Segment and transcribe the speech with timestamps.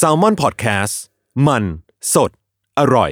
[0.00, 0.94] S a l ม o n PODCAST
[1.46, 1.64] มัน
[2.14, 2.30] สด
[2.78, 3.10] อร่อย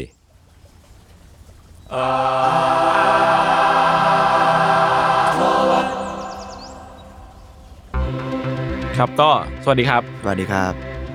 [8.96, 9.30] ครับก็
[9.64, 10.72] สวัสดีครับ สวัสดีครับ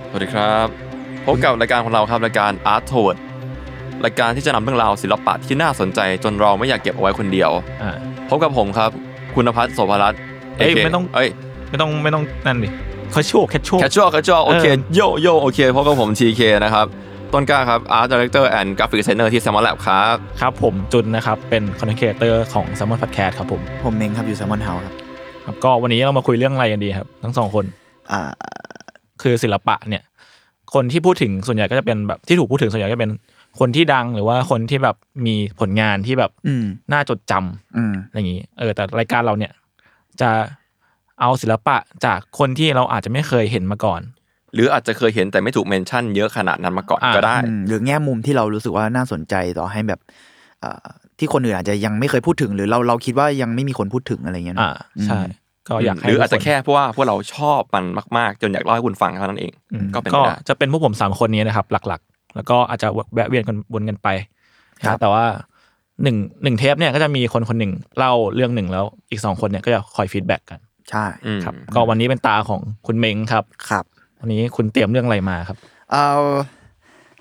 [0.09, 0.67] สวัสดีครับ
[1.25, 3.17] พบกับรายการของเราครับรายการ Art t o w a r d
[4.05, 7.51] รายการที่จะนำเรื่องราวศิลปะที่น่าสนใจจนเราไม่อยากเก็บเอาไว้คนเดียว
[7.81, 7.91] อ่า
[8.29, 8.89] พบกับผมครับ
[9.35, 10.19] คุณพัฒน์โสภรัตน์
[10.57, 11.29] เอ้ย AK ไม่ต้อง เอ้ย
[11.69, 12.69] ไม่ต้องไม่ต้องนั่นดิ
[13.11, 16.87] casual casual casual casual โอเคเออโยโยโอเคพบกับผม TK นะครับ
[17.33, 22.65] ต้นกล้าครับ Art Director and Graphic Designer ที่ s a m m o n Lab ครับครับผมจุนนะครับ เป็นคอนเทนต์ครีเอเตอร์ของ
[22.77, 24.93] Salmon Podcast ครับผม ผมเมงครับอยู่ Salmon House ครับ
[25.45, 27.65] ครับ ก็วันนี้เรามาคุยเรื่องอะไรกันดีครับ ทั้งสองคน
[28.11, 28.21] อ่า
[29.21, 30.03] คือศิลปะเนี่ย
[30.73, 33.11] คนที่พูดถึงส่วนใหญ่ก็จะเป็นแบบที่ถูกพูดถึงส่วนใหญ่ก็เป็น
[33.59, 39.51] คนที่ดังหรือว่าคนที่แบบมีผลงานที่แบบอืมน่าจดจำอืมอะไรอย่างนี้เออแต่รายการเราเนี่ย
[40.21, 40.29] จะ
[41.21, 44.01] เอาศิลปะจากคนที่เราอาจจะไม่เคยเห็นมาก่อน
[44.53, 49.99] หรืออาจจะเคยเห็นแต่ไม่ถูกเมนชั่นเยอะขนาดนั้นมาก่อนอ่าก็ได้อืมหรือแง่มุมที่เรารู้สึกว่าน่าสนใจต่อให้แบบ
[50.63, 50.85] อ่า
[51.19, 55.19] ที่คนอื่นอาจจะยังไม่เคยพูดถึง หรือเราเราคิดว่ายังไม่มีคนพูดถึงอะไรเงี้ยเนอ่าอะใช่
[55.67, 57.85] ก็อยากให้หรืออาจจะทุกนแค่เพราะว่าพวกเราชอบมัน
[58.17, 64.07] มากๆ จนอยากเล่าให้คุณฟังเท่านั้นเองอืมก็เป็นก็ไปได้จะเป็นพวกผมสามคนนี้นะครับ หลักๆ แล้วก็อาจจะแวะเวียนกันวนกันไป
[64.77, 65.25] นะครับแต่ว่า
[66.03, 73.85] หนึ่งหนึ่งเทปเนี่ยก็จะมีคนคนหนึ่งเล่าเรื่องหนึ่งแล้วอีกสองคนเนี่ยก็จะคอยฟีดแบ็กกัน ใช่อืมครับ ก็วันนี้เป็นตาของคุณเม้งครับครับ
[74.21, 75.57] วันนี้คุณเตรียมเรื่องอะไรมาครับ
[75.91, 76.09] เอา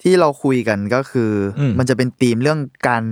[0.03, 2.59] ที่เราคุยกันก็คืออมมันจะเป็นธีมเรื่อง
[2.89, 3.03] การ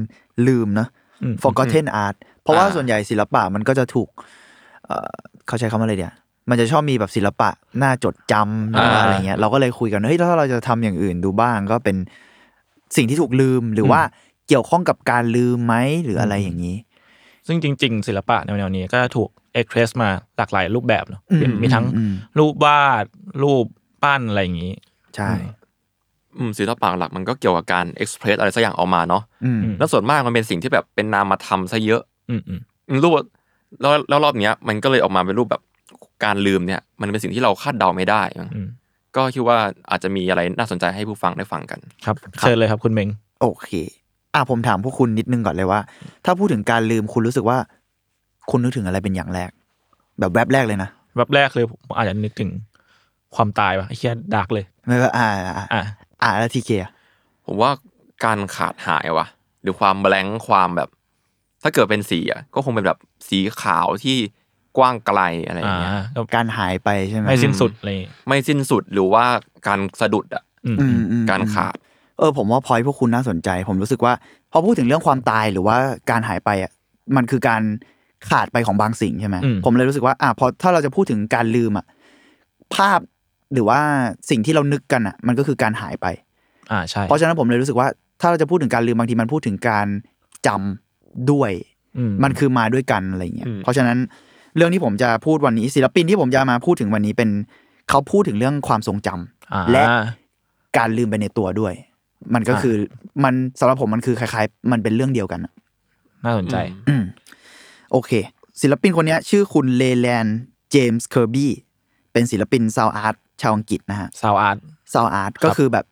[0.46, 0.88] ลืมเนอะ
[1.22, 4.08] อืม forgotten art เพราะว่าอ่าส่วนใหญ่ศิลปะมันก็จะถูก
[4.86, 5.14] เอ่อ
[5.46, 6.14] เขาใช้คำว่าอะไรเดียว
[6.50, 7.50] มันจะชอบมีแบบศิลปะ
[7.82, 11.96] น่าจดจำหรือว่าอะไรเงี้ย เราก็เลยคุยกันเฮ้ยแล้วถ้าเราจะทำอย่างอื่นดูบ้างก็เป็น
[12.96, 14.00] สิ่งที่ถูกลืมหรือว่า
[14.48, 15.74] เกี่ยวข้องกับการลืมไหม
[16.04, 16.76] หรืออะไรอย่างนี้
[17.46, 23.04] ซึ่งจริง ๆ ศิลปะแนวๆนี้ก็จะถูก เอ็กเพรสมาหลากหลายรูปแบบเนอะอืมเป็นมีทั้งอืมรูปวาด
[23.42, 23.66] รูป
[24.02, 24.72] ปั้นอะไรอย่างนี้
[25.16, 25.30] ใช่
[26.36, 33.12] อืมศิลปะหลักมันก็เกี่ยวกับการเอ็กซ์เพรสอะไรสักอย่างออกมาเนาะอืมแล้วส่วนมากมันเป็นสิ่งที่แบบเป็นนามธรรมซะเยอะอืมอืมอืมรูป
[33.80, 35.62] แล้วแล้วรอบเนี้ย มันก็เลยออกมาเป็นรูปแบบ
[36.24, 38.68] การลืมเนี่ย มันเป็นสิ่งที่เราคาดเดาไม่ได้มั้งอืม
[39.16, 39.58] ก็คิดว่า
[39.90, 43.08] อาจจะมีอะไรน่าสนใจให้ผู้ฟังได้ฟังกันครับเชิญเลยครับคุณเม้ง
[43.40, 43.70] โอเค
[44.34, 45.80] อะผมถามพวกคุณนิดนึงก่อนเลยว่า
[46.24, 47.58] ถ้าพูดถึงการลืมคุณรู้สึกว่า
[48.50, 49.50] คุณนึกถึงอะไรเป็นอย่างแรก
[50.18, 52.50] แบบแวบแรกเลยนะแบบแรกเลยผมอาจจะนึกถึง
[53.34, 55.84] ความตายว่ะไอ้เหี้ย dark เลย ไม่ว่าอ่าอ่าอะ
[56.22, 56.90] อ่าแล้ว TK อะ
[57.46, 57.70] ผมว่า
[58.24, 59.26] การขาดหายว่ะ
[59.62, 60.88] หรือความแบงค์ความแบบ
[61.62, 62.98] ถ้าเกิดเป็นสีอะก็คงเป็นแบบ
[63.28, 64.16] สีขาวที่
[64.78, 69.24] กว้างไกลอะไรอย่างเงี้ย อ่าก็การหายไปใช่ไหมไม่สิ้นสุดอะไรอย่างงี้ไม่สิ้นสุดหรือว่า
[69.66, 71.76] การสะดุดอะอืม อืมอืม การขาด
[72.18, 74.12] เออผมว่าพอยพวกคุณน่าสนใจ ผมรู้สึกว่า
[74.50, 75.76] พอพูดถึงเรื่องความตายหรือว่า
[76.10, 76.72] การหายไปอะ
[77.16, 77.62] มันคือการ
[78.30, 81.86] ขาดไปของบางสิ่งใช่ไหมอืมผมเลยรู้สึกว่าอะพอถ้าเราจะพูดถึงการลืมอะ
[82.74, 83.00] ภาพ
[83.52, 83.80] หรือว่า
[84.30, 86.06] สิ่งที่เรานึกกันอะ มันก็คือการหายไป
[86.72, 87.88] อ่าใช่เพราะฉะนั้นผมเลยรู้สึกว่า
[88.20, 89.86] ถ้าเราจะพูดถึงการลืมบางทีมันพูดถึงการ
[90.46, 91.50] จำด้วย
[91.98, 93.98] อืมมันคือมาด้วยกันอะไรเงี้ยอืมเพราะฉะนั้น
[94.56, 97.30] เรื่องที่ผมจะพูดวันนี้ศิลปินที่ผมจะมาพูดถึงวันนี้เป็น
[97.88, 99.84] เขาพูดถึงเรื่องความทรงจำอ่าและ
[100.78, 101.74] การลืมไปในตัวด้วย
[102.34, 102.74] มันก็คือ
[103.24, 105.52] มันสำหรับผมมันคือคล้าย ๆ มันเป็นเรื่องเดียวกันอะ
[106.24, 106.56] น่าสนใจ
[106.88, 107.02] อืม
[107.92, 108.12] โอเค
[108.60, 110.26] ศิลปินคนเนี้ยชื่อคุณเลแลน
[110.70, 111.52] เจมส์เคอร์บี้
[112.12, 114.58] เป็นศิลปิน sound art ชาวอังกฤษนะฮะ sound art
[114.92, 115.86] sound art ก็คือแบบ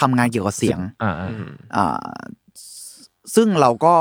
[0.00, 1.46] ทำงานเกี่ยวกับเสียงอ่าอ่าอืม
[1.76, 2.16] อ่า
[3.34, 3.94] ซึ่งเราก็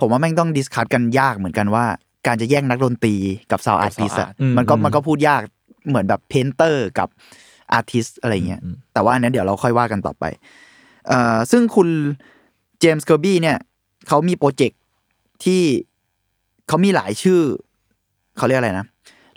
[0.00, 1.84] ผมว่าแม่งต้อง discuss กันยากเหมือนกันว่า
[2.26, 3.14] การจะแยกนักดนตรี
[3.50, 5.42] กับ sound artist กับ sound art มันก็มันก็พูดยาก
[5.88, 7.08] เหมือนแบบ painter กับ
[7.72, 8.60] artist อะไรเงี้ย
[8.92, 10.24] แต่ว่าอันนั้นเดี๋ยวเราค่อยว่ากันต่อไป
[11.08, 11.88] เอ่อซึ่งคุณ
[12.80, 13.58] เจมส์เคอร์บี้เนี่ย
[14.08, 14.80] เขามีโปรเจกต์
[15.44, 15.62] ที่
[16.68, 17.40] เขามีหลายชื่อ
[18.36, 18.86] เขาเรียกอะไรนะ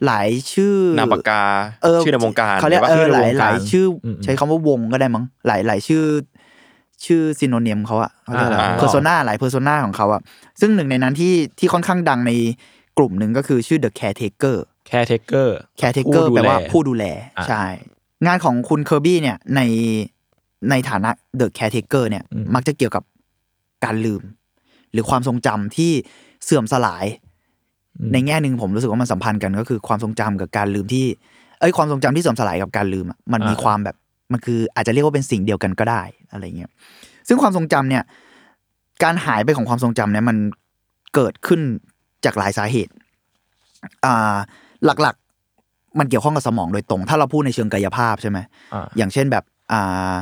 [0.05, 1.41] หลายชื่อนามปากกา
[1.83, 6.03] เออชื่อในวงการเขาเรียกหอเอว่าอหลายในวงหกาลารยชื่ออมใช้คำว่าวงก็ได้มั้งหลายหลายชื่อ
[7.05, 10.21] ชื่อซิโนเนียมเขาอะเขาเรียกอะไรอ่าเพอร์โซนาหลายเพอร์โซนาของเขาอะ
[10.61, 12.31] ซึ่งหนึ่งในนั้นที่ที่ค่อนข้างดังใน
[12.97, 17.05] กลุ่มหนึ่งก็คือชื่อ The Caretaker แคร์เทเกอร์ Caretaker แปลว่าผู้ดูแล
[17.37, 17.63] อ่าใช่
[18.25, 19.61] งานของคุณเคอร์บี้เนี่ยใน
[20.69, 21.09] ในฐานะ
[21.39, 23.03] The Caretaker เนี่ยอืมมักจะเกี่ยวกับ
[23.83, 24.21] การลืม
[24.91, 25.91] หรือความทรงจำที่
[26.45, 27.06] เสื่อมสลาย
[28.13, 31.06] ในแง่หนึ่งผมรู้สึกว่ามันสัมพันธ์กันก็คือความทรงจำกับการลืมที่
[31.59, 33.95] เอ้ยความทรงจำที่เสื่อมสลายกับการลืมอะมันมีอ่าความแบบ
[34.31, 36.01] มันคืออาจจะเรียกว่าเป็นสิ่งเดียวกันก็ได้
[36.31, 36.71] อะไรเงี้ย
[37.27, 38.03] ซึ่งความทรงจำเนี่ย
[39.03, 40.38] การหายไปของความทรงจำเนี่ยมัน
[41.15, 41.62] เกิดขึ้น
[42.25, 42.94] จากหลายสาเหตุ
[44.06, 44.35] อ่า
[44.85, 48.38] หลักๆ มันเกี่ยวข้องกับสมองโดยตรง ถ้าเราพูดในเชิงกายภาพใช่ไหม
[48.74, 50.13] อ่าอย่างเช่นแบบอ่า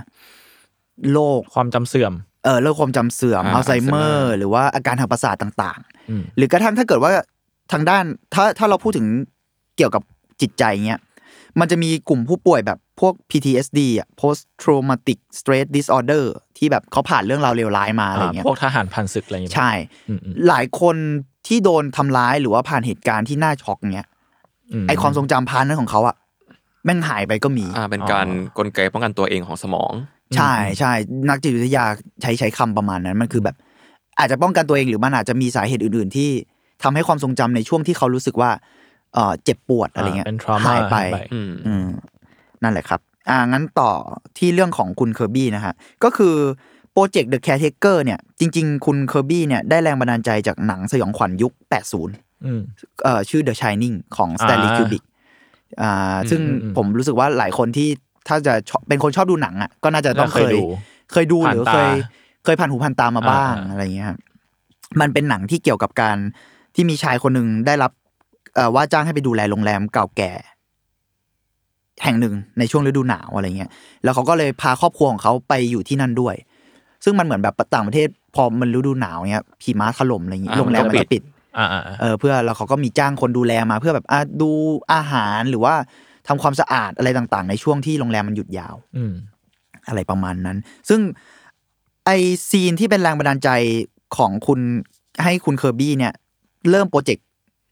[1.12, 2.14] โรคความจำเสื่อม
[2.48, 5.80] เออโรคความจำเสื่อมอ่าอัลไซเมอ Alzheimer ร์ หรือว่าอาการทางประสาทต่าง
[6.10, 7.12] อืมๆหรือกระทั่งถ้าเกิดว่า
[7.72, 8.04] ทางด้าน
[8.34, 9.08] ถ้าถ้าเราพูดถึง
[9.78, 10.04] เกี่ยวกับ
[10.42, 11.00] จิตใจเงี้ย
[11.60, 16.26] มันจะมีกลุ่มผู้ป่วยแบบพวก PTSD อะ post traumatic stress disorder
[16.58, 19.72] ที่แบบเขาผ่านเรื่องราวเลวร้ายมาอะไรเงี้ยพวกทหารพันศึกอะไรอย่างเงี้ยใช่
[20.10, 20.96] อืมอืมหลายคน
[21.48, 24.08] ที่โดนทำร้ายหรือว่าผ่านเหตุการณ์ที่น่าช็อกเงี้ย
[24.88, 26.16] ไอความทรงจำ part นั้นของเขาอะ
[26.86, 28.28] แม่งหายไปก็มี อ่าเป็นการ
[28.58, 29.92] กลไกป้องกันตัวเองของสมอง
[30.36, 30.92] ใช่ใช่
[31.30, 31.86] นักจิตวิทยา
[32.22, 33.56] ใช้ใช้คำประมาณนั้น มันคือแบบ
[34.20, 36.30] อาจจะป้องกันตัวเองหรือมันอาจจะมีสาเหตุอื่น ๆ ที่
[36.84, 38.52] ทำให้ความทรงจำในช่วงที่เขารู้สึกว่า
[39.14, 41.86] เออเจ็บปวดอะไรเงี้ยเป็น trauma หายไปหายไปอืมอืม
[42.64, 43.92] นั่นแหละครับ อ่างั้นต่อ
[44.38, 46.36] ที่เรื่องของคุณเคอร์บี้นะฮะก็คือ
[46.92, 51.54] โปรเจกต์ The Caretaker เนี่ย จริง ๆ คุณเคอร์บี้เนี่ยได้แรงบันดาลใจจากหนังสยองขวัญยุค
[52.00, 52.62] 80อืม
[53.04, 55.06] เอ่อชื่อ The Shining ของ Stanley อ่า Kubrick
[55.82, 57.90] อ่าซึ่งอืมอืมผมรู้สึกว่าหลายคนที่
[58.28, 60.64] ถ้าจะชอบเป็นคนชอบดูหนังอะก็น่าจะต้องน่าเคเคยยดู
[61.12, 61.92] เคยดูหรือผ่านเคตาย
[62.44, 64.18] เคยผ่านหูผ่านตามาบ้างอ่าอะไรเงี้ยครับ
[65.02, 66.18] มันเป็นหนังที่เกี่ยวกับการ
[66.76, 67.92] ที่มีชายคนหนึ่งได้รับ
[68.56, 70.32] เอ่อว่าจ้างให้ไปดูแลโรงแรมเก่าแก่
[72.04, 73.72] แห่งหนึ่งในช่วงฤดูหนาวอะไรเงี้ย
[74.04, 76.36] แล้วเขาก็เลยพาครอบครัวของเขาไปอยู่ที่นั่นด้วย
[77.04, 81.24] ซึ่งมันเหมือนแบบต่างประเทศพอมันฤดูหนาวเนี้ยหิมะถล่มอะไรเงี้ยอ่าโรงแรมมันมันก็ปิจะดปิด
[81.58, 84.50] อ่าอ่าอ่าเออเพื่อแล้วเขาก็มีจ้างคนดูแลมาเพื่อแบบอะดู
[84.94, 85.76] อาหารหรือว่า
[86.28, 89.14] ทำความสะอาดอะไรต่างๆ ในช่วงที่โรงแรมมันหยุดยาว อืม
[89.88, 90.58] อะไรประมาณนั้น
[90.90, 91.02] ซึ่ง
[92.06, 92.12] ไอ
[92.50, 93.50] scene ที่เป็นแรงบันดาลใจ
[94.18, 94.60] ของคุณ
[95.24, 96.14] ให้คุณเคอร์บี้เนี่ย
[96.70, 97.26] เริ่มโปรเจกต์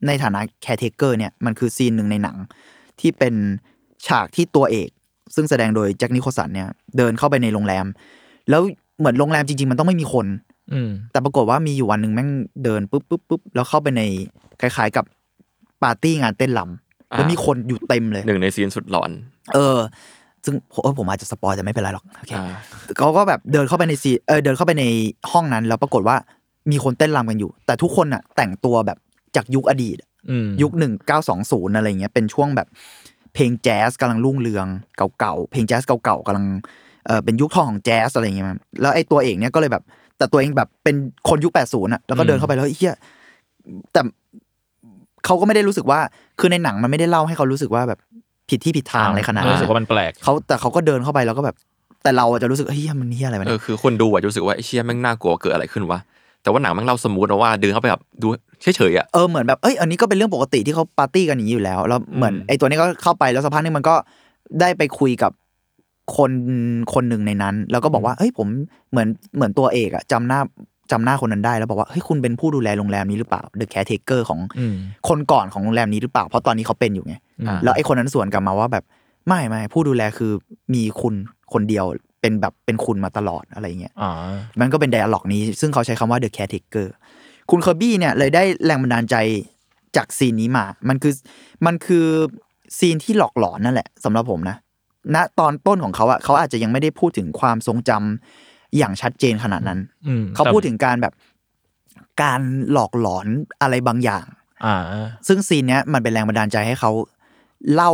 [0.07, 2.37] ในฐานะ Caretaker เนี่ยมันคือ scene หนึ่งในหนัง
[2.99, 3.33] ที่เป็น
[4.07, 4.89] ฉากที่ตัวเอก
[5.35, 7.85] ซึ่งแสดงโดยแจ็คนิโคลสันเนี่ยเดินเข้าไปในโรงแรม
[8.49, 8.61] แล้ว
[8.99, 10.27] เหมือนโรงแรมจริง ๆ มันต้องไม่มีคน
[10.73, 12.29] อืมแต่ปรากฏว่ามีอยู่วันหนึ่งแม่ง
[12.63, 14.01] เดินปุ๊บปุ๊บปุ๊บแล้วเข้าไปใน
[14.61, 15.05] คล้าย ๆ กับ
[15.83, 16.84] ปาร์ตี้งานเต้นรำ
[17.17, 19.11] แล้วมีคนอยู่เต็มเลยหนึ่งใน scene สุดหลอน
[19.53, 19.79] เออ
[20.45, 22.45] ซึ่งผมเออผมอาจจะ spoil แต่ไม่เป็นไรหรอกโอเคอ่า
[22.97, 24.85] เขาก็แบบเดินเข้าไปใน scene เออเดินเข้าไปใน
[25.31, 26.17] ห้องนั้น แล้วปรากฏว่า
[26.71, 28.97] มีคนเต้นรำกันอยู่ แต่ทุกคนอะ แต่งตัวแบบ
[29.35, 29.97] จากยุคอดีต
[30.29, 32.67] อืมยุคหนึ่งเก้าสองศูนย์อะไรเงี้ยเป็นช่วงแบบ
[33.33, 34.67] เพลงแจ๊สกำลังรุ่งเรือง
[35.19, 36.45] เก่าๆเพลงแจ๊สเก่าๆกำลัง
[37.07, 39.83] เออเป็นยุคทองของแจ๊สอะไรเงี้ยมันแล้วไอ้ตัวเอกเนี่ยก็เลยแบบ
[40.17, 40.95] แต่ตัวเองแบบเป็น
[41.29, 42.95] คนยุคแปดศูนย์อะแล้วก็เดินเข้าไปแล้วเฮีย
[43.91, 44.01] แต่
[45.25, 45.99] เขาก็ไม่ได้รู้สึกว่า
[46.39, 47.99] คือในหนังมันไม่ได้เล่าให้เขารู้สึกว่าแบบ
[48.49, 51.55] ผิดที่ผิดทางอะไรขนาดนั้นรู้สึกว่ามันแปลกเขาแต่เขาก็เดินเข้าไปแล้วก็แบบ
[52.03, 55.99] แต่เราอะจะรู้สึกเฮ้ยมันเฮียอะไรวะเอเนี่อยคือคนดูอะจะรู้สึกว่าไอ้เชี่ยแม่งน่ากลัวเกิดอะไรขึ้นวะ
[56.43, 58.27] แต่ว่าหนังแม่งเล่าสมูทนะว่าเดินเข้าไปแบบดู
[58.61, 63.95] เฉยๆอะเออเหมือนแบบเอ้ยอันนี้ก็เป็นเรื่องปกติที่เขาปาร์ตี้กันอย่างนี้อยู่แล้วแล้วเหมือนอืมไอ้ตัวนี้ก็เข้าไปแล้วสักพักนึงมันก็
[64.61, 65.31] ได้ไปคุยกับ
[66.17, 66.31] คน
[66.93, 68.47] คนหนึ่งในนั้น แล้วก็บอกว่าเฮ้ยผม
[68.91, 70.39] เหมือนเหมือนตัวเอกอะจำหน้า
[70.91, 74.75] จำหน้าคนนั้นได้แล้วบอกว่าเฮ้ยคุณเป็นผู้ดูแลโรงแรมนี้หรือเปล่า The caretaker ของอืม
[75.09, 78.83] คนก่อนของโรงแรมนี้หรือเปล่า เพราะตอนนี้เขาเป็นอยู่ไงอืมแล้วไอ้คนนั้นสวนกลับมาว่าแบบ
[79.27, 80.31] ไม่ไม่ผู้ดูแลคือ
[80.73, 81.13] มีคุณ
[81.53, 81.85] คนเดียว
[82.21, 84.11] เป็นแบบเป็นคุณมาตลอดอะไรเงี้ยอ๋อ
[84.59, 86.87] มันก็เป็น dialogue นี้ ซึ่งเขาใช้คำว่า the caretaker
[87.49, 89.15] คุณเคอร์บี้เนี่ยเลยได้แรงบันดาลใจ
[89.95, 91.13] จาก scene นี้มา มันคือ
[91.65, 92.05] มันคือ
[92.77, 94.57] scene ที่หลอกหลอนนั่นแหละสำหรับผมนะ
[95.15, 101.13] ณตอนต้นของเขาอะเขาอาจจะยังไม่ได้พูดถึงความทรงจำ อย่างชัดเจนขนาดนั้นอืมเขาพูดถึงการแบบ
[102.21, 102.41] การ
[102.71, 103.27] หลอกหลอน
[103.61, 104.25] อะไรบางอย่าง
[104.65, 104.77] อ่า
[105.27, 106.91] ซึ่ง scene เนี้ยมันเป็นแรงบันดาลใจให้เขา
[107.73, 107.91] เล่า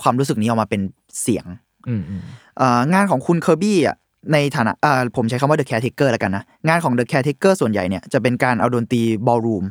[0.00, 0.80] ความรู้สึกนี้ออกมาเป็น
[1.22, 1.46] เสียง
[1.88, 2.20] อืมอืม
[2.58, 3.96] เอ่องานของคุณเคอร์บี้อะ
[4.32, 9.64] ในฐานะอ่าผมใช้คำว่า The Caretaker แล้วกันนะ งานของ The Caretaker ส่วนใหญ่เนี่ยจะเป็นการเอาดนตรีบอลรูม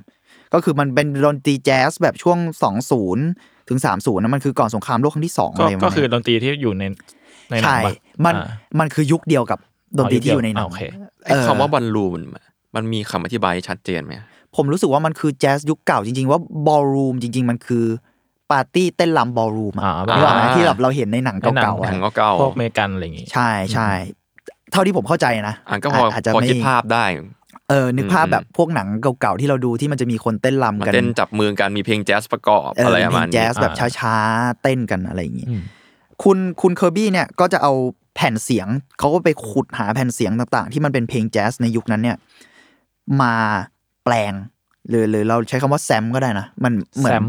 [0.54, 2.38] ก็คือมันเป็นดนตรีแจ๊สแบบช่วง
[3.04, 6.84] 20 ถึง 30นะมันคือก่อนสงครามโลกครั้งที่2ก็อะไรประมาณก็คือนี้ดนตรีที่อยู่ใน
[7.50, 7.92] ในหนังใช่ปะ
[8.26, 8.46] มันอ่า
[8.80, 9.60] มันคือยุคเดียวกับ
[9.98, 10.84] ดนตรีที่อยู่ในหนังโอเค
[11.26, 12.22] ไอ้คำว่าบอลลูน
[12.76, 14.14] มันมีคำอธิบายชัดเจนไหม
[14.56, 17.86] ผมรู้สึกว่ามันคือแจ๊สยุคเก่าจริง ๆ ว่าballroom จริง ๆ มันคือ
[18.52, 23.90] ปาร์ตี้เต้นรำ ballroom อ่าอะนึกออกไหมที่แบบเราเห็นในหนังเก่าๆหนัอะงก็เก่าพวกอเมริกันอะไรอย่างงี้ใช่ใช่
[24.72, 27.06] เท่าที่ผมเข้าใจนะอะก็พออาจจะพอไม่คิดภาพได้
[27.70, 28.88] เออนึกภาพแบบพวกหนัง
[29.22, 35.62] เก่าๆที่เราดูที่มันจะมีคนเต้นรำมากันเต้นจับมือกันมีเพลงแจ๊สประกอบเอออะไรเป็นประเพลมาณงนี้แจ๊สแบบอ่าช้าๆเต้นกันอะไรอย่างงี้อืม
[36.24, 37.74] คุณคุณเคอร์บี้เนี่ยก็จะเอา
[38.16, 38.68] แผ่นเสียง
[39.00, 42.18] เขาก็ไปขุดหาแผ่นเสียงต่างๆ ที่มันเป็นเพลงแจ๊สในยุคนั้นเนี่ย
[43.22, 43.36] มา
[44.04, 44.34] แปลง
[44.90, 47.24] หรือหรือเราใช้คำว่า sam ก็ได้นะ มันเหมือน Sam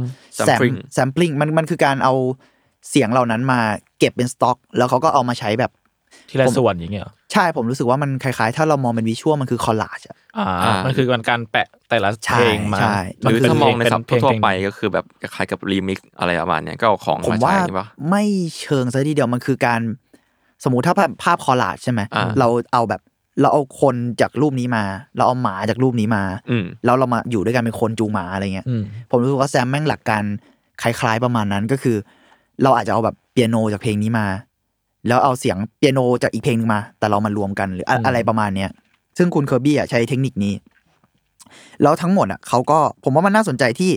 [0.47, 0.59] แซม
[0.93, 2.15] แซมปลิงมันมันคือการเอา
[2.91, 3.61] เสียงเหล่านั้นมา
[3.99, 5.71] เก็บเป็นสต็อก แล้วเขาก็เอามาใช้แบบ
[6.29, 18.25] ทีละผมส่วนอย่างเงี้ยเหรอใช่ผมรู้สึกว่ามันคล้ายๆ ถ้าเรามองเป็น visual มันคือ collage อะอ่าอ่ามัมันคือการแปะแต่ละใช่เพลงมาใช่หรือถ้ามองในศัพท์เป็นเพลทั่วเพลงไปก็คือแบบคล้ายๆกับรีมิกซ์อะไรประมาณเนี้ยก็เอาของผมมาว่าใช้ปะไม่
[18.61, 19.81] เชิงซะทีเดียวมันคือการ
[20.65, 23.01] สมมุติถ้าภาพภาพ collage ใช่ไหมอ่าเราเอาแบบ
[23.41, 24.85] เราเอาคนจากรูปนี้มา
[25.17, 30.23] เราเอาหมาจากรูปนี้มาอืมแล้วเรามาอยู่ด้วยกันเป็นคนจูงหมาอะไรเงี้ยอืมผมรู้สึกว่าแซมแม่งหลักการ
[30.83, 31.97] คล้ายๆประมาณนั้นก็คือ
[32.63, 34.27] เราอาจจะเอาแบบเปียโนจากเพลงนี้มา
[35.09, 38.71] แล้วเอาเสียงเปียโนจากอีกเพลงนึงมา แต่เรามารวมกันหรืออะอืมอะไรประมาณเนี้ย
[39.19, 40.55] ซึ่งคุณเคอร์บี้อะใช้เทคนิคนี้
[41.83, 43.91] แล้วทั้งหมดอะเขาก็ผมว่ามันน่าสนใจที่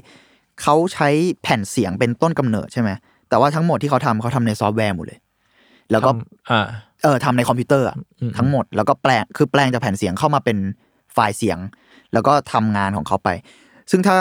[0.61, 1.09] เขาใช้
[1.41, 2.89] แผ่นเสียงเป็นต้นกำเนิดใช่ไหม
[3.29, 5.19] แต่ว่าทั้งหมดที่เขาทำเขาทำในซอฟต์แวร์หมดเลย
[5.91, 6.67] แล้วก็ทำอ่า
[7.03, 10.57] เออทำในคอมพิวเตอร์อะอืมทั้งหมด แล้วก็แปลงคือแปลงจากแผ่นเสียงเข้ามาเป็น
[11.13, 11.59] ไฟล์เสียง
[12.13, 13.29] แล้วก็ทำงานของเขาไป
[13.91, 14.17] ซึ่งถ้า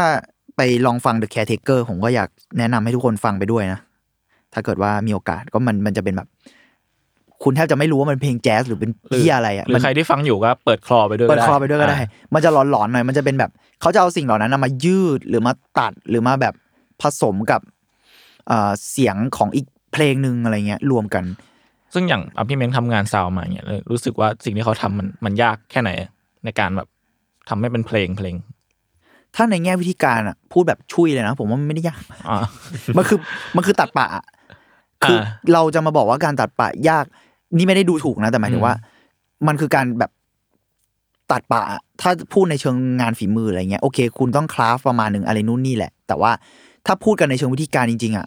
[0.57, 3.81] ไปลองฟัง The Caretaker ผมก็อยากแนะนำให้ทุกคนฟังไปด้วยนะ
[4.53, 6.29] ถ้าเกิดว่ามีโอกาสก็มันมันจะเป็นแบบ
[7.43, 16.55] คุณแทบจะไม่รู้ว่ามันเพลงแจ๊สหรือเป็นหรือเพี้ยอะไรอะหรือมันใครที่ฟังอยู่ก็เปิดคลอไปด้วยเปิดก็คอไปด้วยก็ได้อ่ามันจะหลอนๆหน่อย มันจะเป็นแบบเขาจะเอาสิ่งเหล่านั้นนะมายืดหรือมาตัดหรือมาแบบ
[17.03, 17.61] ผสมกับ
[18.49, 21.25] เอ่อเสียงของอีกเพลงหนึ่งอะไรเงี้ยรวมกัน
[21.99, 25.91] ซึ่งอย่างอะพี่เม้งทำงานซาวด์มาอย่างเงี้ยเลยรู้สึกว่าสิ่งที่เขาทำมันมันยากแค่ไหน
[26.45, 26.89] ในการแบบ
[27.49, 28.37] ทำให้เป็นเพลงเพลง
[29.35, 32.37] ถ้าในแง่วิธีการอะพูดแบบชุยเลยนะ ผมว่ามันไม่ได้ยากอ่า
[32.97, 33.19] มันคือ
[33.57, 34.25] มันคือตัดปะอะ
[35.05, 37.05] คืออาเราจะมาบอกว่าการตัดปะยาก
[37.57, 38.75] นี่ไม่ได้ดูถูกนะ แต่หมายถึงว่า
[39.47, 40.11] มันคือการแบบ
[41.33, 46.33] ตัดปะอะถ้าพูดในเชิงงานฝีมืออะไรเงี้ยโอเค คุณต้องคราฟประมาณหนึ่งอะไรนู่นนี่แหละ แต่ว่า
[46.87, 48.27] ถ้าพูดกันในเชิงวิธีการจริง ๆอะ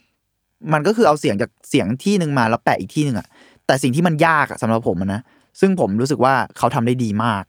[0.73, 3.27] มันก็คือเอาเสียงจากเสียงที่หนึ่งมาแล้วแปะอีกที่หนึ่งอะ
[3.69, 5.21] แต่สิ่งที่มันยากอะสำหรับผมอะนะ
[5.59, 7.43] ซึ่งผมรู้สึกว่าเขาทำได้ดีมาก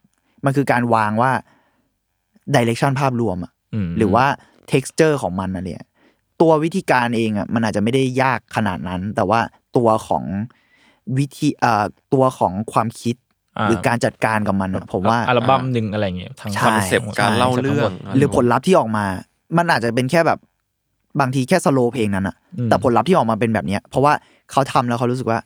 [0.44, 1.30] มันคือการวางว่า
[2.54, 4.26] direction ภาพรวมอะอืมหรือว่า
[4.72, 5.82] texture ของมันนะเนี่ย
[6.40, 9.40] ตัววิธีการเองอะมันอาจจะไม่ได้ยากขนาดนั้น แต่ว่า
[9.76, 10.24] ตัวของ
[11.18, 11.84] วิธีเอ่อ
[12.14, 13.16] ตัวของความคิด
[13.58, 19.04] อ่าหรือการจัดการกับมันอะผมว่าอัลบั้มหนึ่งอะไรเงี้ยทั้งใช่คอนเซปต์การเล่าเรื่อง หรือผลลัพธ์ที่ออกมา
[19.56, 20.38] มันอาจจะเป็นแค่แบบ
[21.20, 24.12] บางทีแค่สโลเพลงนั้นอะอืมแต่ผลลัพธ์ที่ออกมาเป็นแบบเนี้ยเพราะว่า
[24.50, 25.38] เขาทำแล้วเขารู้สึกว่า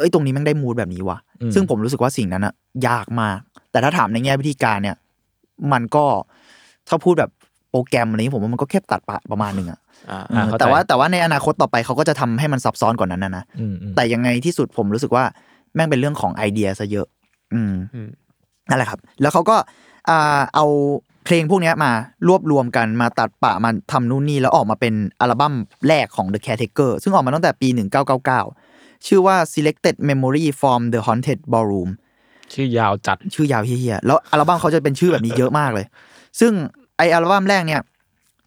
[0.00, 2.54] เอ้ยตรงนี้แม่งได้มูดแบบนี้ว่ะอืมซึ่งผมรู้สึกว่าสิ่งนั้นอะ
[2.88, 3.38] ยากมาก
[3.70, 4.96] แต่ถ้าถามในแง่วิธีการเนี่ย
[5.72, 6.04] มันก็
[6.88, 7.30] ถ้าพูดแบบ
[7.70, 9.78] โปรแกรมอะไรนี้ผมว่ามันก็แค่ตัดปะประมาณหนึ่งอะ
[10.10, 15.24] อ่าเออแต่ว่าแต่ว่าในอนาคตต่อไปเขาก็จะทำให้มันซับซ้อนกว่านั้นนะนะอืมอืมแต่ยังไงที่สุดผมรู้สึกว่า
[15.74, 17.06] แม่งเป็นเรื่องของไอเดียซะเยอะ
[17.54, 18.08] อืมอืม
[18.68, 19.56] นั่นแหละครับ แล้วเขาก็
[20.08, 20.66] อ่าเอา
[21.24, 21.92] เพลงพวกเนี้ยมา
[22.28, 25.54] รวบรวมกันมาตัดปะมาทำนู่นนี่แล้วออกมาเป็นอัลบั้ม
[25.88, 27.68] แรกของ The Caretaker ซึ่งออกมาตั้งแต่ปี
[28.30, 28.69] 1999
[29.06, 31.90] ชื่อว่า Selected Memory from the Haunted Ballroom
[32.52, 35.86] ชื่อยาวจัดชื่อยาวเฮี้ยๆแล้วอัลบั้มเขาจะเป็นชื่อแบบนี้เยอะมากเลย
[36.40, 36.52] ซึ่ง
[36.96, 37.80] ไออัลบั้มแรกเนี่ย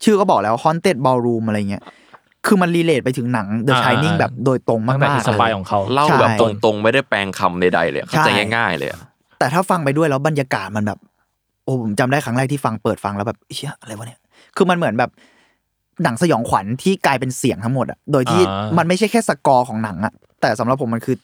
[0.03, 1.83] ชื่อก็บอกแล้ว Haunted Ballroom อะไรเงี้ย
[2.45, 9.01] คือมันรีเลทไปถึงหนัง The อ่า Shining แบบโดยตรงตั้งแต่มาอิกนๆสเลปายยของเขาเล่าใช่แบบตรงๆ ไม่ได้แปลงคำใดๆเลยเข้าใจใช่ง่ายๆเลยอะ
[9.39, 10.99] แต่ถ้าฟังไปด้วยแล้วบรรยากาศมันแบบ
[11.63, 14.19] โอ้ผมจำได้ครั้งแรกที่ฟังเปิดฟังแล้วแบบเชี่ยอะไรวะเนี่ย
[14.55, 15.11] คือมันเหมือนแบบ
[16.03, 21.15] หนังสยองขวัญที่กลายเป็นเสียงทั้งหมดอะโดยที่อ่ามัมันไม่ใช่แค่สกอร์ของหนังอะ แต่สำหรับผมมันคือ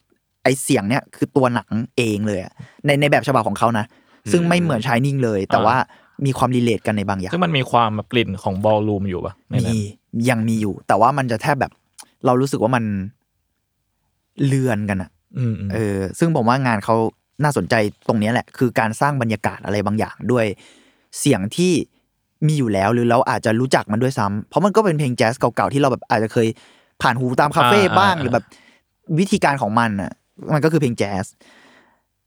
[0.43, 2.53] ไอเสียงเนี่ยคือตัวหนังเองเลยอะ
[2.85, 3.85] ในในแบบฉบับของเขานะ
[4.31, 5.75] ซึ่งไม่เหมือน Shining เลย แต่ว่า
[6.25, 9.79] มีความ relate กันในบางอย่าง ซึ่งมันมีความแบบกลิ่นของ ballroom อยู่ปะในนั้นมี
[10.29, 11.71] ยังมีอยู่ แต่ว่ามันจะแทบแบบ
[12.25, 12.83] เรารู้สึกว่ามัน
[14.45, 16.95] เลือนกันอะอืมอืมเออ ซึ่งผมว่างานเขา
[17.43, 17.75] น่าสนใจ
[18.07, 20.45] ตรงเนี้ยแหละ คือการสร้างบรรยากาศอะไรบางอย่างด้วย
[21.19, 21.73] เสียงที่
[22.47, 26.47] มีอยู่แล้วหรือเราอาจจะรู้จักมันด้วยซ้ำเพราะมันก็เป็นเพลงแจ๊สเก่าๆที่เราแบบอาจจะเคย
[27.01, 28.45] ผ่านหูตามคาเฟ่บ้างหรือแบบ
[29.20, 30.12] วิธีการของมันอะ
[30.54, 31.25] มันก็คือเพลงแจ๊ส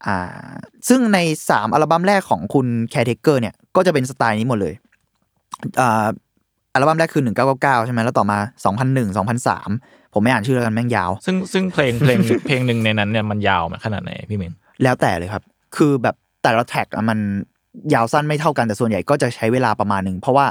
[0.05, 0.51] อ่า
[0.87, 4.73] ซึ่งในสามอัลบั้มแรกของคุณ Caretaker เนี่ยก็จะเป็นสไตล์นี้หมดเลย
[5.81, 6.05] อ่า
[6.73, 7.23] อัลบั้มแรกคือ
[7.53, 8.37] 1999 ใช่ไหมแล้วต่อมา
[8.83, 15.43] 2001 2003 ผมไม่อ่านชื่อแล้วกันแม่งยาว ซึ่งซึ่งเพลงเพลงเพลงหนึ่งในนั้นเนี่ยมันยาวไหมขนาดไหนพี่เมนแล้วแต่เลยครับ
[15.75, 17.19] คือแบบแต่ละแท็กอะมัน
[17.93, 20.45] ยาวสั้นไม่เท่ากันแต่ส่วนใหญ่ก็จะใช้เวลาประมาณหนึ่ง เพราะว่า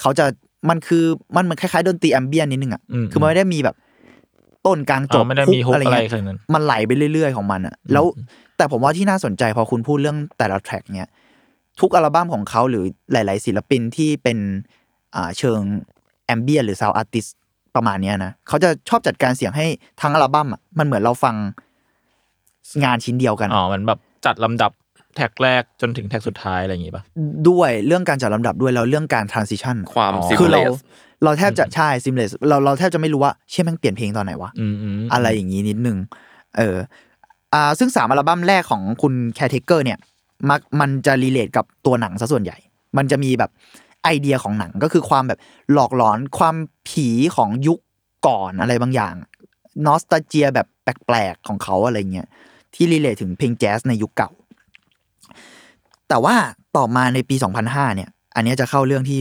[0.00, 0.24] เขาจะ
[0.68, 1.04] มันคือ
[1.36, 3.76] มันมันคล้ายๆดนตรีแอมเบียนนิดนึงอะอืมคือมันไม่ได้มีแบบ
[4.66, 8.04] ต้นกลางจอ๋อบไม่ได้มีฮุกอะไรเงี้ยขนาดนั้นมันไหลไปเรื่อย ๆ ของมันอะแล้ว
[8.56, 11.10] แต่ผมว่าที่น่าสนใจพอคุณพูดเรื่องแต่ละแทร็กเนี่ย
[11.80, 14.38] ทุกอัลบั้มของเขาหรือหลาย ๆ ศิลปินที่เป็น
[15.14, 15.60] อ่าเชิง
[16.26, 17.26] ambient หรือ sound artist
[17.74, 19.66] ประมาณเนี้ยนะเขาจะชอบจัดการเสียงให้
[20.00, 21.34] ทั้งอัลบั้มอะมันเหมือนเราฟัง
[22.84, 24.72] งานชิ้นเดียวกันอ๋อมันแบบจัดลำดับ
[25.16, 27.02] track แรกจนถึง track สุดท้ายอะไรอย่างงี้ป่ะ
[27.48, 30.78] ด้วยเรื่องการจัดลำดับด้วยแล้วเรื่องการ transition ความอ๋อซิมคือเลเราส
[31.24, 35.96] เราแทบจะใช่ seamless เราเราแทบจะไม่รู้ว่าเชี่ยแม่งเปลี่ยนเพลงตอนไหนวะอืมอืมอะไรอย่างนี้นิดนึง
[36.56, 36.76] เออ
[37.54, 39.98] อ่าซึ่งสามอัลบั้มแรกของคุณ Caretaker เนี่ย
[40.50, 42.56] มักมันจะ relate กับตัวหนังซะส่วนใหญ่
[42.96, 43.50] มันจะมีแบบ
[44.04, 45.38] ไอเดียของหนังก็คือความแบบ
[45.72, 46.56] หลอกหลอนความ
[46.88, 47.80] ผีของยุค
[48.26, 49.14] ก่อนอะไรบางอย่าง
[49.86, 52.28] nostalgia แบบแปลกๆของเขาอะไรเงี้ย
[52.74, 54.30] ที่ relate ถึงเพลงแจ๊สในยุคเก่า
[56.08, 56.34] แต่ว่า
[56.76, 59.20] ต่อมาในปี 2005 เนี่ย อันเนี้ยจะเข้าเรื่องที่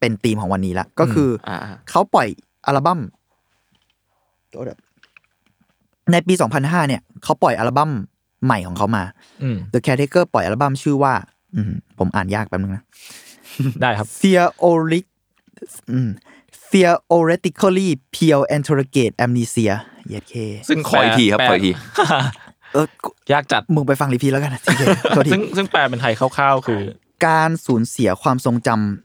[0.00, 2.28] เป็นธีมของวันนี้ละ ก็คือออ่าเขาปล่อย
[2.66, 3.00] อัลบั้ม
[4.50, 4.78] โทษครับ
[6.12, 7.90] ในปี 2005 เนี่ย เขาปล่อยอัลบั้ม
[8.44, 9.02] ใหม่ของเขามา
[9.42, 11.14] อืม The Caretaker ปล่อยอัลบั้มชื่อว่า
[11.54, 12.82] อืมผมอ่านยากแป๊บนึงนะ
[13.80, 15.06] ได้ครับ Theoric
[15.92, 16.08] อืม
[16.70, 19.72] Theoretically Pure Anterograde Amnesia
[20.08, 20.34] เย็ดเข้
[20.68, 21.72] ซึ่งขออีกทีครับแปลขออีกที
[22.72, 22.78] เอ
[23.30, 26.82] อยากจัด มึงไปฟัง repeat แล้วกันนะโทษทีโทษทีซึ่งซึ่งแปลเป็นไทยคร่าวๆ คือ
[27.26, 29.03] การสูญเสียความทรงจำ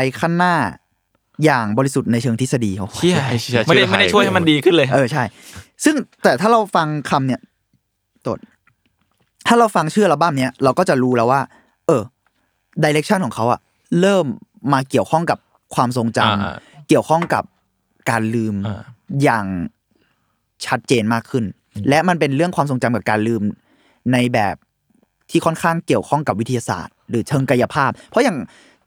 [0.00, 0.56] ไปข้างหน้า
[1.44, 5.22] อย่างบริสุทธิ์ในเชิงทฤษฎีโอ้โหเชี่ยเชี่ยไม่ได้ชื่อไม่ได้ช่วยให้มันดีขึ้นเลย เออใช่
[5.84, 7.40] ซึ่งแต่ถ้าเราฟังคำเนี่ย
[8.26, 8.38] ตด
[9.46, 11.40] ถ้าเราฟังชื่ออัลบั้มเนี้ยเราก็จะรู้แล้วว่า
[11.86, 12.02] เออ
[12.82, 13.60] ดิเรกชันของเขาอะ
[14.00, 14.26] เริ่ม
[14.72, 15.38] มาเกี่ยวข้องกับ
[15.74, 16.56] ความทรงจำอ่า
[16.88, 17.44] เกี่ยวข้องกับ
[18.10, 18.82] การลืมอ่า
[19.22, 19.46] อย่าง
[20.66, 21.44] ชัดเจนมากขึ้น
[21.88, 23.42] และมันเป็นเรื่องความทรงจำกับการลืม
[24.12, 24.56] ในแบบ
[25.30, 28.36] ที่ค่อนข้างเกี่ยวข้องกับวิทยาศาสตร์ หรือเชิงกายภาพ เพราะอย่าง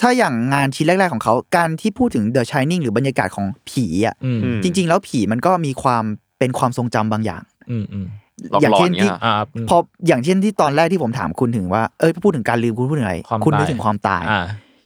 [0.01, 6.03] ถ้าอย่างงานชิ้นแรก ๆของเขา การที่พูดถึง The Shining หรือบรรยากาศของผีอะอืมอืมจริง ๆ แล้วผีมันก็มีความ
[6.39, 7.41] เป็นความทรงจำบางอย่าง
[7.71, 8.05] อืมอืม
[8.51, 9.33] หลอกอย่างหลอเช่นนเงี้ที่ยอ่า
[9.69, 9.77] พอ
[10.07, 14.41] อย่างเช่นที่ตอนแรกที่ผมถามคุณถึงว่าเอ้ยพูดถึงการลืมคุณพูดถึงอะไรความคุณนึกตายถึงความตายอ่า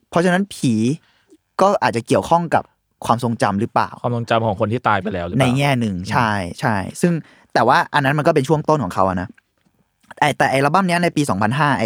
[0.10, 0.74] เพราะฉะนั้นผี
[1.62, 2.64] ก็อาจจะเกี่ยวข้องกับ
[3.06, 7.12] ความทรงจำหรือเปล่า ความทรงจำของคนที่ตายไปแล้วหรือเปในล่าแง่หนึ่งใช่ใช่ซึ่ง
[7.54, 9.30] แต่ว่าอันนั้นมันก็เป็นช่วงต้นของเขาอะนะ
[10.20, 11.86] ไอแต่ไออัลบั้มเนี้ยในปี 2005 ไอ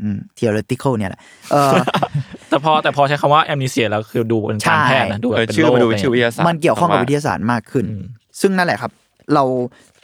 [0.00, 1.20] อืม theoretical เนี่ยแหละ
[1.52, 1.72] เออ
[2.48, 8.04] แต่พอแต่พอใช้คำว่าแอมนิเซียแล้วคือดูเป็นการแพทย์นะดูแบบเออเป็นชื่อโรคมันดูอะไรเป็นชื่อวิทยาศาสตร์มันเกี่ยวข้องกับวิทยาศาสตร์มากขึ้นอืม
[8.40, 8.92] ซึ่งนั่นแหละครับ
[9.34, 9.44] เรา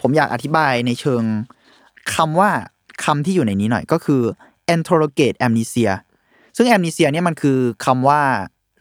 [0.00, 1.22] ผมอยากอธิบายในเชิง
[2.14, 2.50] คำว่า
[3.04, 4.22] คำที่อยู่ในนี้หน่อยก็คือ
[4.74, 5.90] interrogate amnesia
[6.56, 8.20] ซึ่ง amnesia เนี่ยมันคือคำว่า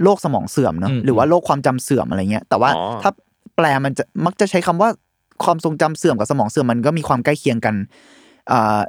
[0.04, 3.12] โรคสมองเสื่อมเนอะอืมหรือว่าโรคความจำเสื่อมอะไรเงี้ย แต่ว่าอ๋อถ้า
[3.56, 4.90] แปลมันจะมักจะใช้คำว่า
[5.44, 7.76] ความทรงจำเสื่อมกับสมองเสื่อมมันก็มีความใกล้เคียงกัน
[8.52, 8.80] อ่า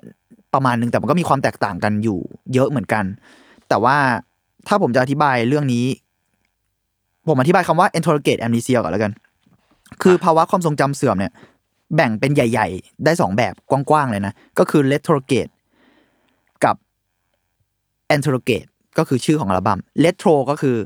[0.55, 2.19] ประมาณหนึงแต่มันก็มีความแตกต่างกันอยู่
[2.55, 3.05] เยอะเหมือนกัน
[3.69, 3.97] แต่ว่า
[4.69, 5.87] ถ้าผมจะอธิบายเรื่องนี้
[7.29, 9.13] ผมอธิบายคำว่า interrogate amnesia ก่อนแล้วกัน
[10.03, 11.33] คือภาวะความทรงจำเสื่อมเนี่ย
[11.97, 15.53] แบ่งเป็นใหญ่ ๆ ได้สองแบบกว้างๆเลยนะ ก็คือ retrograde
[16.65, 16.77] กับ
[18.15, 20.77] interrogate ก็คือชื่อของอัลบั้ม retro ก็คือ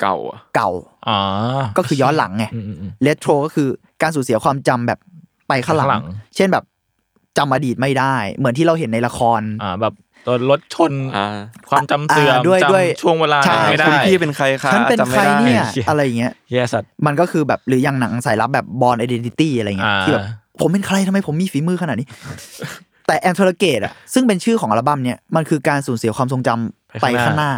[0.00, 0.70] เก่าอะเก่า
[1.08, 1.18] อ๋อ
[1.78, 3.68] ก็คือย้อนหลังไงอืมอืมอืม retro ก็คือ
[4.02, 4.98] การสูญเสียความจำแบบ
[5.48, 6.64] ไปข้างหลัข้างหลังงเช่นแบบ
[7.38, 11.26] จำอดีตไม่ได้ เหมือนที่เราเห็นในละคร อ่าแบบโดนรถชนอ่า
[11.70, 20.24] ความจำเสื่อมอ่าด้วยด้วยจำช่วงเวลาใช่ไม่ได้คุณพี่เป็นใครคะฉันเป็นจำใคไม่รได้เนี่ยเชี่ยอะไรอย่างเงี้ยแย่สัตว์มันก็คือแบบหรืออย่างหนังสายลับแบบ Born Identity อะไรเงี้ยอ่าที่แบบ
[20.60, 22.06] ผมเป็นใครทำไมผมมีฝีมือขนาดนี้
[23.06, 27.52] แต่ a n t e r o g a t e อะซึ่งเป็นชื่อของอัลบั้มเนี่ยมันคือการสูญเสียความทรงจำไปข้างหน้า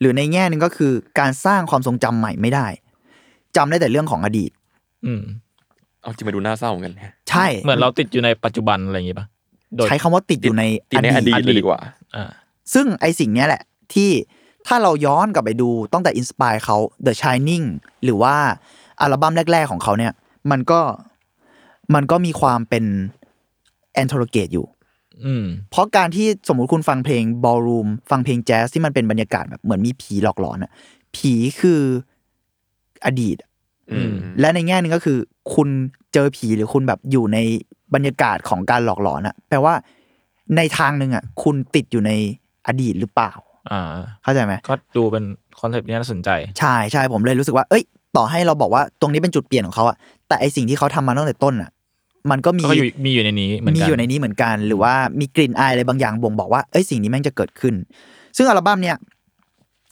[0.00, 2.66] หรือในแง่หนึ่งก็คือการสร้างความทรงจำใหม่ไม่ได้
[3.56, 4.50] จำได้แต่เรื่องของอดีต
[5.06, 5.22] อืม
[6.02, 9.26] เอาจริงมาดูน่าเศร้าเหมือนกันแฮะใช่เหมือนเราติดอยู่ในปัจจุบันอะไรอย่างงี้ป่ะ
[9.76, 11.78] โดยใช้คำว่าติดอยู่ในติดในอดีตเลยดีกว่า
[12.16, 12.30] อ่า
[12.74, 13.62] ซึ่งไอสิ่งเนี้ยแหละ
[13.94, 14.10] ที่
[14.66, 17.66] ถ้าเราย้อนกลับไปดูตั้งแต่อินสปายเขา The Shining
[18.04, 18.34] หรือว่า
[19.00, 20.12] อัลบั้มแรก ๆ ของเขาเนี่ย
[20.50, 20.80] มันก็
[21.94, 22.84] มันก็มีความเป็น
[24.02, 24.66] a n t e r o g a t e อยู่
[25.24, 30.72] อืมเพราะการที่สมมุติคุณฟังเพลง ballroom ฟังเพลงแจ๊สที่มันเป็นบรรยากาศแบบเหมือนมีผีหลอกหลอนอะ
[31.16, 31.80] ผีคือ
[33.04, 33.46] อดีตอืม
[34.40, 35.18] และในแง่หนึงก็คือ
[35.54, 35.68] คุณ
[36.12, 37.38] เจอผีหรือคุณแบบอยู่ใน
[37.94, 39.74] บรรยากาศของการหลอกหลอนอะแปลว่า
[40.56, 42.12] ในทางหนึ่งอะคุณติดอยู่ใน
[42.66, 43.32] อดีตหรือเปล่า
[43.70, 43.82] อ่า
[44.22, 45.24] เข้าใจไหมก็ดูเป็น
[45.60, 47.82] คอนเซปต์ที่น่าสนใจ ใช่ใช่ผมเลยรู้สึกว่า เอ้ย
[48.16, 49.96] ต่อให้เราบอกว่าตรงนี้เป็นจุดเปลี่ยนของเขาอะ
[50.28, 51.70] แต่ไอสิ่งที่เขาทำมาตั้งแต่ต้นอะ
[52.30, 57.74] มันก็มีก็อยู่มีอยู่ในนี้เหมือนมีกันอยู่ในนี้เหมือนกัน หรือว่ามีกลิ่นอายอะไรบางอย่างบ่งบอกว่าเอ้ยสิ่งนี้แม่งจะเกิดขึ้น
[58.36, 58.96] ซึ่งอัลบั้มเนี่ย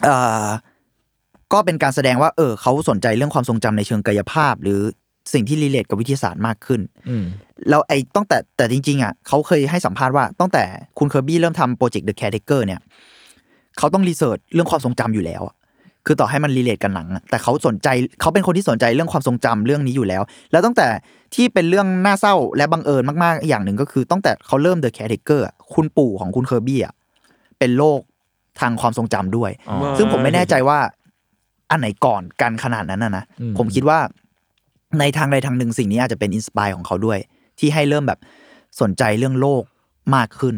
[0.04, 0.46] เอ่อ
[1.52, 4.80] ก็เป็นการแสดงว่าเออเขาสนใจเรื่องความทรงจำในเชิงกายภาพ หรือ
[5.32, 7.24] สิ่งที่ relate กับวิทยาศาสตร์มากขึ้นอืม
[7.68, 10.64] แล้วไอ้ตั้งแต่แต่จริง ๆอะเขาเคยให้สัมภาษณ์ว่าตั้งแต่
[10.98, 12.80] คุณเคอร์บี้เริ่มทำโปรเจกต์ The Caretaker เนี่ย
[13.78, 15.54] เขาต้อง research เรื่องความทรงจำอยู่แล้วอะ
[16.06, 17.88] คือต่อให้มัน relate กับหนังอะแต่เขาสนใจ
[18.20, 20.88] เขาเป็นคนที่สนใจเรื่องความทรงจำเรื่องนี้อยู่แล้ว แล้วตั้งแต่
[21.34, 26.94] ที่เป็นเรื่องน่าเศร้าและบังเอิญมากๆ อย่างหนึ่งก็คือตั้งแต่เขาเริ่ม The Caretaker อะคุณปู่ของคุณเคอร์บี้อะ
[27.58, 28.00] เป็นโรค
[28.60, 30.78] ทางความทรงจำด้วยอ๋อซึ่งผมไม่แน่ใจว่า
[31.70, 33.98] อันไหนก่อนกันขนาดนั้นนะนะอืมผมคิดว่า
[34.98, 37.18] ในทางใดทางหนึ่งสิ่งนี้อาจจะเป็น inspire ของเขาด้วย
[37.58, 38.18] ที่ให้เริ่มแบบ
[38.80, 39.62] สนใจเรื่องโลก
[40.14, 40.56] มากขึ้น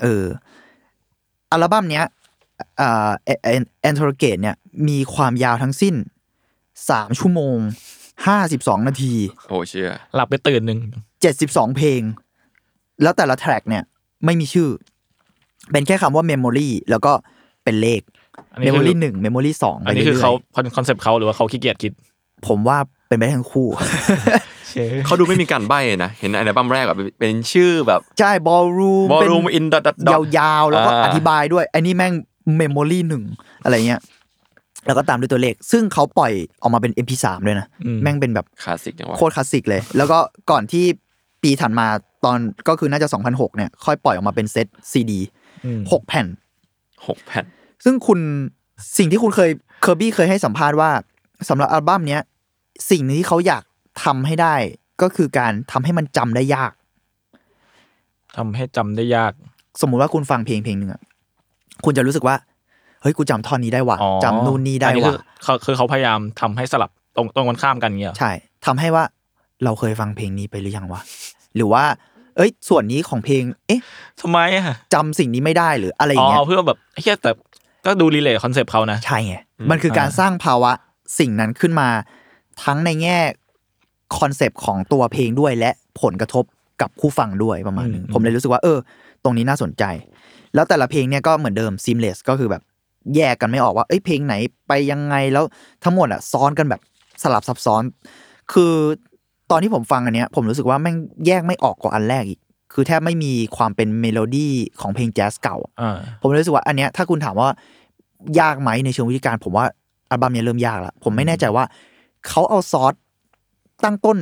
[0.00, 0.24] เออ
[1.50, 2.04] อัลบั้มเนี้ย
[2.80, 3.10] อ่า
[3.82, 4.56] Anterograde เนี่ย
[4.88, 5.94] มีความยาวทั้งสิ้น
[6.90, 7.58] สามชั่วโมง
[8.26, 9.14] ห้าสิบสองนาที
[9.48, 10.80] โอ้เชี่ยหลับไปตื่นหนึ่ง
[11.20, 12.00] เจ็ดสิบสองเพลง
[13.02, 13.82] แล้วแต่ละ track เนี่ย
[14.24, 14.68] ไม่มีชื่อ
[15.72, 17.12] เป็นแค่คำว่า Memory แล้วก็
[17.64, 20.32] เป็นเลขอันนี้คือ Memory หนึ่ง Memory สองอันนี้คือเขา
[20.76, 21.92] คอนเซปต์เขาหรือว่าเขาขี้เกียจคิด
[22.48, 23.68] ผมว่าเป็นไปได้ทั้งคู่
[24.68, 32.12] เชี่ยเขาดูไม่มีการใบ้นะ เห็นอัลบั้มแรกแบบเป็นชื่อแบบใช่ ballroom Ballroom in dot dot dot ยาวๆ แล้วก็อ่าอธิบายด้วยไอ้นี่แม่ง
[32.56, 33.22] Memory หนึ่ง
[33.64, 34.00] อะไรเงี้ย
[34.86, 40.18] แล้วก็ตามด้วยตัวเลข ซึ่งเขาปล่อยออกมาเป็น MP3 ด้วยนะอืมแม่งเป็นแบบคลาสสิกจังวะโคตรคลาสสิกเลย แล้วก็
[40.50, 40.84] ก่อนที่
[41.42, 41.86] ปีถัดมา
[42.24, 45.20] ตอนก็คือน่าจะ 2006 เนี่ย ค่อยปล่อยออกมาเป็นเซตซีดี
[45.64, 46.26] อืมหกแผ่น
[47.06, 47.44] หกแผ่น
[47.84, 48.18] ซึ่งคุณ
[48.98, 49.50] สิ่งที่คุณเคย
[49.82, 50.90] เคอร์บี้เคยให้สัมภาษณ์ว่า
[51.48, 52.22] สำหรับอัลบั้มเนี้ย
[52.90, 53.62] สิ่งหนึงที่เขาอยาก
[54.04, 54.54] ทำให้ได้
[55.02, 56.72] ก็คือการทำให้มันจำได้ยาก
[58.36, 59.32] ทำให้จำได้ยาก
[59.80, 61.02] สมมุติว่าคุณฟังเพลงเพลงหนึ่งอะ
[61.84, 62.36] คุณจะรู้สึกว่า
[63.02, 68.30] เฮ้ยกูจำท่อนนี้ได้ว่ะอ๋อจำนู่นนี่ได้อัคือว่ะเขาคือเขาพยายามทำให้สลับตรงตรงกันข้ามกันเงี้ยเหรอใช่
[68.66, 69.04] ทำให้ว่า
[69.64, 71.00] เราเคยฟังเพลงนี้ไปหรือยังวะ
[71.56, 71.84] หรือว่า
[72.36, 73.80] เอ้ย ส่วนนี้ของเพลง เอ๊ะ
[74.20, 77.30] ทำไมอะจำสิ่งนี้ไม่ได้หรืออะไรออ๋ย่างเงี้ยอเพื่อแบบเหี้ยแต่
[77.86, 79.34] ก็ดู relate คอนเซปต์เขานะใช่ไง
[79.70, 80.72] มันคือการสร้างภาวะ
[81.18, 81.88] สิ่งนั้นขึ้นมา
[82.64, 83.18] ทั้งในแง่
[84.18, 85.70] คอนเซปต์ของตัวเพลงด้วยและ
[86.02, 86.44] ผลกระทบ
[86.80, 88.78] กับผู้ฟังด้วยประมาณหนึ่งอืมผมเลยรู้สึกว่า เออ
[89.24, 89.84] ตรงนี้น่าสนใจ
[90.54, 92.62] แล้วแต่ละเพลงเนี่ยก็เหมือนเดิม seamless ก็คือแบบ
[93.16, 94.34] แยกกันไม่ออกว่าเอ้ยเพลงไหน
[94.68, 95.44] ไปยังไงแล้ว
[95.84, 96.80] ทั้งหมดอะซ้อนกันแบบ
[97.22, 97.82] สลับซับซ้อน
[98.52, 98.74] คือ
[99.50, 100.96] ตอนที่ผมฟังอันเนี้ย ผมรู้สึกว่าแม่ง
[101.26, 102.40] แยกไม่ออกกว่าอันแรกอีก
[102.78, 107.48] คือแทบไม่มีความเป็นเมโลดี้ของเพลงแจ๊สเก่าอ่าผมเลยรู้สึกว่าอันเนี้ยถ้าคุณถามว่า
[108.40, 109.64] ยากไหมในเชิงวิธีการ ผมว่า
[110.10, 111.64] อัลบั้มเนี้ยเริ่มยากแล้วผมไม่แน่ใจว่า
[112.28, 112.94] เขาเอาซอส
[113.84, 114.18] ตั้งต้น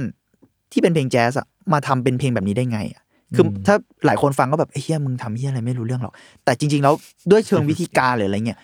[0.72, 3.02] ที่เป็นเพลงแจ๊สอะมาทำเป็นเพลงแบบนี้ได้ไงอะ
[3.34, 3.74] คืออมถ้า
[4.06, 6.14] หลายคนฟังก็แบบเหี้ยมึงทำเหี้ยอะไรไม่รู้เรื่องหรอก
[6.44, 6.94] แต่จริง ๆ แล้ว
[7.30, 8.58] ด้วยเชิงวิธีการหรืออะไรเงี้ย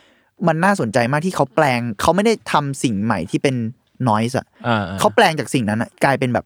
[0.46, 3.54] มันน่าสนใจมากที่เขาแปลงเขาไม่ได้ทำสิ่งใหม่ที่เป็น
[4.08, 6.44] noise อะอ่าเขาแปลงจากสิ่งนั้นอะกลายเป็นแบบ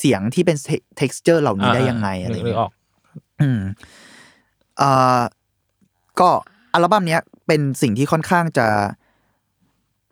[0.00, 0.56] เสียงที่เป็น
[1.00, 2.72] texture เหล่านี้ได้ยังไงอะไรนึกเงี้ยออก
[3.40, 3.60] อืม
[4.78, 5.20] เอ่อ
[6.20, 6.28] ก็
[6.74, 8.66] อัลบั้มเนี้ยเป็นสิ่งที่ค่อนข้างจะ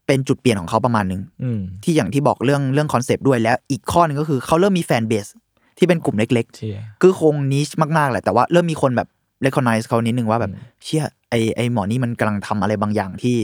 [0.07, 5.27] เป็นจุดเปลี่ยนของเขาประมาณหนึ่งอืมที่อย่างที่บอกเรื่องเรื่องคอนเซปต์ด้วยแล้ว อีกข้อหนึ่งก็คือเขาเริ่มมี fanbase
[5.79, 9.09] ที่เป็นกลุ่มเล็กเชี่ยๆคือคง niche มากๆแหละแต่ว่าเริ่มมีคนแบบ
[9.45, 10.53] recognize เขานิดนึงว่าแบบ
[10.85, 13.37] เชี่ยไอไอหมอนี่มันกำลังทำอะไรบางอย่างที่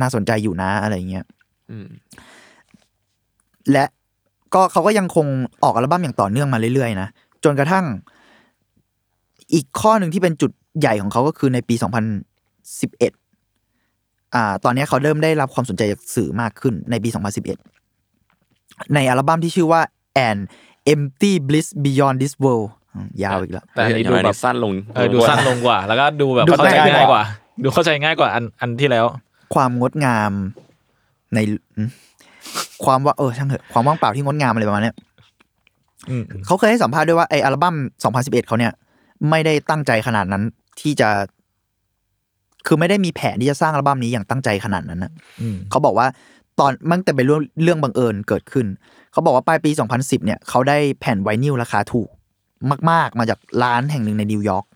[0.00, 1.24] น่าสนใจอยู่นะอะไรเงี้ย
[1.70, 1.86] อืม
[3.72, 3.84] และ
[4.54, 5.26] ก็เขาก็ยังคง
[5.64, 7.08] ออกอัลบั้มอย่างต่อเนื่องมาเรื่อยๆนะ
[7.44, 7.84] จนกระทั่ง
[9.54, 17.08] อีกข้อหนึ่งที่เป็นจุดใหญ่ของเขาก็คือในปี 2011อ่าตอนนี้เขาเริ่มได้รับความสนใจจากสื่อมากขึ้นในปี
[18.00, 19.80] 2011 ในอัลบั้มที่ชื่อว่า
[20.28, 20.38] An
[20.92, 27.22] Empty Bliss Beyond This World อืมยาวอีกแล้วแต่อันนี้เดี๋ดูยวแบนี้บสั้นลงเออดูสั้นลงกว่า แล้วก็ดูแบบดูเข้าใจง่ายง่ายกว่า
[27.62, 29.06] ดูเข้าใจง่ายกว่าอันอันที่แล้ว
[29.54, 30.32] ความงดงาม
[31.34, 31.38] ใน
[31.76, 31.88] อืม
[32.84, 34.96] ความว่าเออช่างเถอะความว่างเปล่าที่งดงามอะไรประมาณเนี้ย
[36.10, 37.74] อืมเขาเคยให้สัมภาษณ์ด้วยว่าไออัลบั้ม
[38.10, 38.72] 2011 เขาเนี่ย
[39.30, 40.42] ไม่ได้ตั้งใจขนาดนั้น
[40.80, 41.08] ที่จะ
[42.66, 46.06] คือไม่ได้มีแผนที่จะสร้างอัลบั้มนี้อย่างตั้งใจขนาดนั้นนะอืมเขาบอกว่า
[46.58, 48.66] ตอนมันแต่เป็นเรื่องเรื่องบังเอิญเกิดขึ้น
[49.12, 52.08] เขาบอกว่าปลายปี 2010 เนี่ยเขาได้แผ่นไวนิลราคาถูก
[52.90, 54.66] มาก ๆ มาจากร้านแห่งหนึ่งในนิวยอร์ก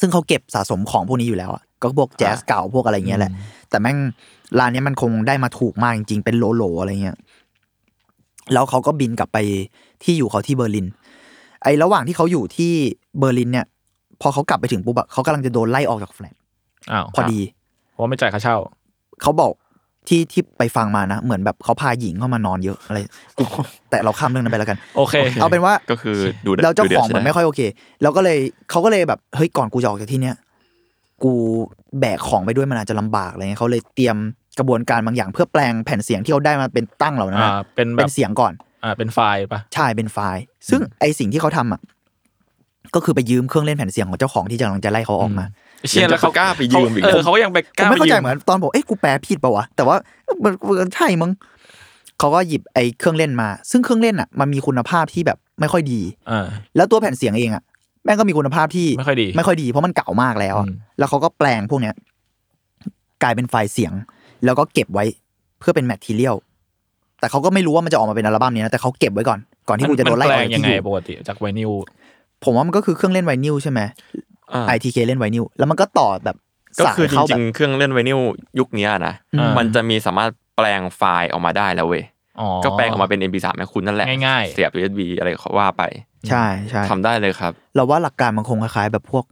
[0.00, 3.32] ซึ่งเขาเก็บสะสมของพวกนี้อยู่แล้วอะก็พวกแจ๊สเก่าพวกอะไรเงี้ยแหละ
[3.70, 3.98] แต่แม่ง
[4.58, 7.16] ร้านเนี้ยมันคงได้มาถูกมากจริงๆ เป็นโหลโหลๆอะไรเงี้ย
[8.52, 9.38] แล้วเขาก็บินกลับไป
[10.02, 10.86] ที่อยู่เขาที่เบอร์ลิน
[11.62, 12.72] ไอ้ระหว่างที่เขาอยู่ที่
[13.18, 13.66] เบอร์ลินเนี่ย
[14.20, 16.34] พอเขากลับไปถึงปุ๊บอะเขากำลังจะโดนไล่ออกจากแฟลต
[16.92, 17.40] อ้าวพอดี
[17.90, 18.56] เพราะว่าไม่จ่ายค่าเช่า
[19.22, 19.52] เขาบอก
[20.08, 22.98] ที่ที่ไปฟังมานะ เหมือนแบบเขาพาหญิงเข้ามานอนเยอะอะไร
[23.90, 27.60] แต่เราข้ามเรื่องนั้นไปแล้วกัน โอเค เอาเป็นว่าก็คือดูดืดแล้วเจ้าดูดืขดองมันใช่หไม่ค่อยโอเค
[28.02, 28.38] แล้วก็เลย
[28.70, 30.36] เขาก็เลยแบบเฮ้ยก่อนกูจะออกจากที่เนี้ย
[31.24, 31.32] กู
[32.00, 34.16] แบกของไปด้วยมันอาจจะลำบากอะไรเงี้ยเขาเลยเตรียม
[34.58, 38.52] กระบวนการบางอย่างเพื่อแปลงแผ่นเสียงที่เขาได้มาเป็นตั้งเหล่านั้นอ่าอะเป็นแบเป็บนเสียงก่อน
[38.84, 41.80] อ่าเป็นไฟล์ปะใช่เป็นไฟล์ ซึ่งไอสิ่งที่เขาทำอะ
[42.94, 45.46] ก็คือไปยืมเครื่องเล่นแผ่นเสียงของเจ้าของที่กำลังจะไล่เขาออกมา
[45.88, 49.96] เชี่ยแล้วเขากล้าไปยืมอีก เออเขาก็ยังไปผกล้ามไม่เข้าใจปยืเหมือนตอนบอกเอ้ยกูแปลผิดปะวะแต่ว่า
[50.44, 51.30] มันมันใช่มั้ง
[52.18, 57.62] เขาก็หยิบไอ้เครื่องเล่นมา ซึ่งเครื่องเล่นอะมันมีคุณภาพที่แบบไม่ค่อยดี อ่า แล้วตัวแผ่นเสียงเองอะ
[58.04, 61.94] แม่งก็มีคุณภาพที่ไม่ค่อยดีไม่ค่อยดีเพราะมันเก่ามากแล้วอะอืม แล้วเขาก็แปลงพวกเนี้ย
[63.22, 63.92] กลายเป็นไฟล์เสียง
[64.44, 65.04] แล้วก็เก็บไว้
[65.58, 66.36] เพื่อเป็นแมททีเรียล
[67.20, 71.70] แต่เขาก็ไม่รู้ว่ามันจะออกมาเป็นอัลบั้มนี้นะแต่เขาเก็บไว้ก่อนก่อนที่กูจะโดนไล่อมัอกแปลจากงยังที่ไงอยู่ปกติจากไวนิล
[72.44, 73.80] ผมว่ามันก็คือเครื่องเล่นไวนิลใช่ไหม
[74.52, 76.36] อ่า ITK เล่นไวนิลแล้วมันก็ต่อแบบ
[76.78, 78.18] ก็สายคือจเข้าแบริบงๆเครื่องเล่นไวนิล
[78.58, 82.04] ยุคเนี้ยนะอืมมันจะมีสามารถแปลงไฟล์ออกมาได้แล้วเว้ย
[82.40, 85.82] อ๋อก็แปลงออกมาเป็น MP3 ให้คุณนั่นแหละง่ายๆเสียบ USB อะไรเขาว่าไป
[86.28, 89.24] ใช่ใช่ทำได้เลยครับ เราว่าหลักการมันคงคล้ายๆแบบพวก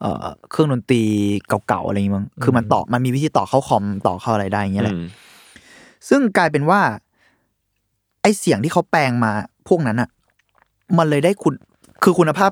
[0.00, 1.02] เอ่อเครื่องดนตรี
[1.68, 5.04] เก่าๆอะไรอย่างเงี้ยมั้งคือมันต่อมันมีวิธีต่อเข้าคอมต่อเข้าอะไรได้อย่างเงี้ยแหละอืม
[6.08, 6.80] ซึ่งกลายเป็นว่า
[8.22, 9.32] ไอเสียงที่เขาแปลงมา
[9.68, 10.08] พวกนั้นอะ
[10.98, 11.54] มันเลยได้คุณ
[12.02, 12.50] คือคุณภาพ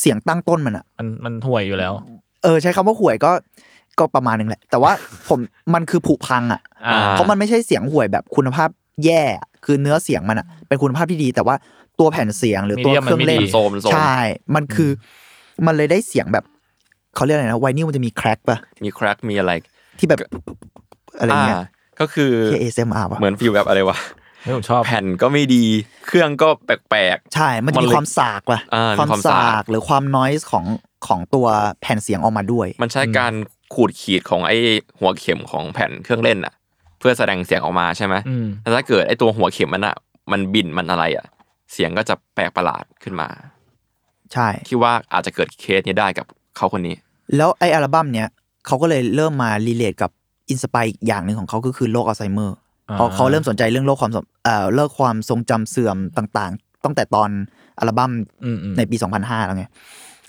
[0.00, 1.92] เสียงตั้งต้นมันอะ มันมันห่วยอยู่แล้ว
[2.42, 3.30] เออ ใช้คำว่าห่วยก็
[3.98, 4.92] ก็ประมาณหนึ่งแหละ แต่ว่า
[5.28, 5.40] ผม
[5.74, 6.60] มันคือผุพังอะ
[6.92, 8.68] อ่าเพราะมันไม่ใช่เสียงห่วยแบบคุณภาพ
[9.04, 11.56] แย่อะคือเนื้อเสียงมันอะ เป็นคุณภาพที่ดี แต่ว่า
[11.98, 14.16] ตัวแผ่นเสียงหรือตัว medium เครื่องเล่นมันไม่ดีโทรมมันโทรมใช่
[14.54, 14.92] มันคืออ
[15.66, 16.44] มันเลยได้เสียงแบบ
[17.14, 19.52] เขาเรียกอะไรนะไวนิลมันจะมีแครกป่ะมีแครกมีอะไร
[19.98, 20.20] ที่แบบ
[21.18, 21.62] อะไรเงี้ยา
[22.00, 23.98] ก็คือที่ ASMR ป่ะเหมือน feel แบบอะไรวะ
[24.42, 25.64] ไม่ผมชอบแผ่นก็ไม่ดี
[26.06, 26.48] เครื่องก็
[26.90, 30.64] แปลกใช่ มันจะมันมีเลยความสากป่ะอ่ามีความความสาสากกหรือความ noise ของ
[31.06, 31.46] ของตัว
[31.80, 33.32] แผ่นเสียงออกมาด้วยๆมันใช้การ
[33.74, 34.56] ขูดขีดของไอ้
[34.98, 36.54] หัวเข็มของแผ่นเครื่องเล่นอะ
[36.98, 39.96] เพื่อแสดงเสียงออกมาใช่ไหมอืมแต่ถ้าเกิดไอ้ตัวหัวเข็มมันอะ
[40.32, 41.26] มันบินมันอะไรอะ
[41.72, 43.28] เสียงก็จะแปลกประหลาดขึ้นมา
[44.32, 46.94] ใช่คิดว่าอาจจะเกิดเคสนี้ได้กับเขาคนนี้
[47.36, 48.28] แล้วไออัลบั้มเนี้ย
[48.66, 50.10] เขาก็เลยเริ่มมา relate กับ
[50.50, 52.56] inspire อีกอย่างหนึ่งของเขาก็คือโรคอัลไซเมอร์
[52.88, 57.30] อ่าเพราะเขาเริ่มสนใจเรื่องโรคความสมเอ่อเลิกความทรงจำเสื่อมต่างๆ ตั้งแต่ตอน
[57.78, 58.12] อัลบั้ม
[58.44, 59.64] อืมอืมในปี 2005 แล้วไง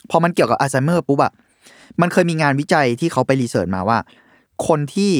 [0.09, 1.31] พอมันเกี่ยวกับอัลไซเมอร์ปุ๊บอะ
[2.01, 3.97] มันเคยมีงานวิจัยที่เขาไป research มาว่า
[4.67, 5.11] คนที่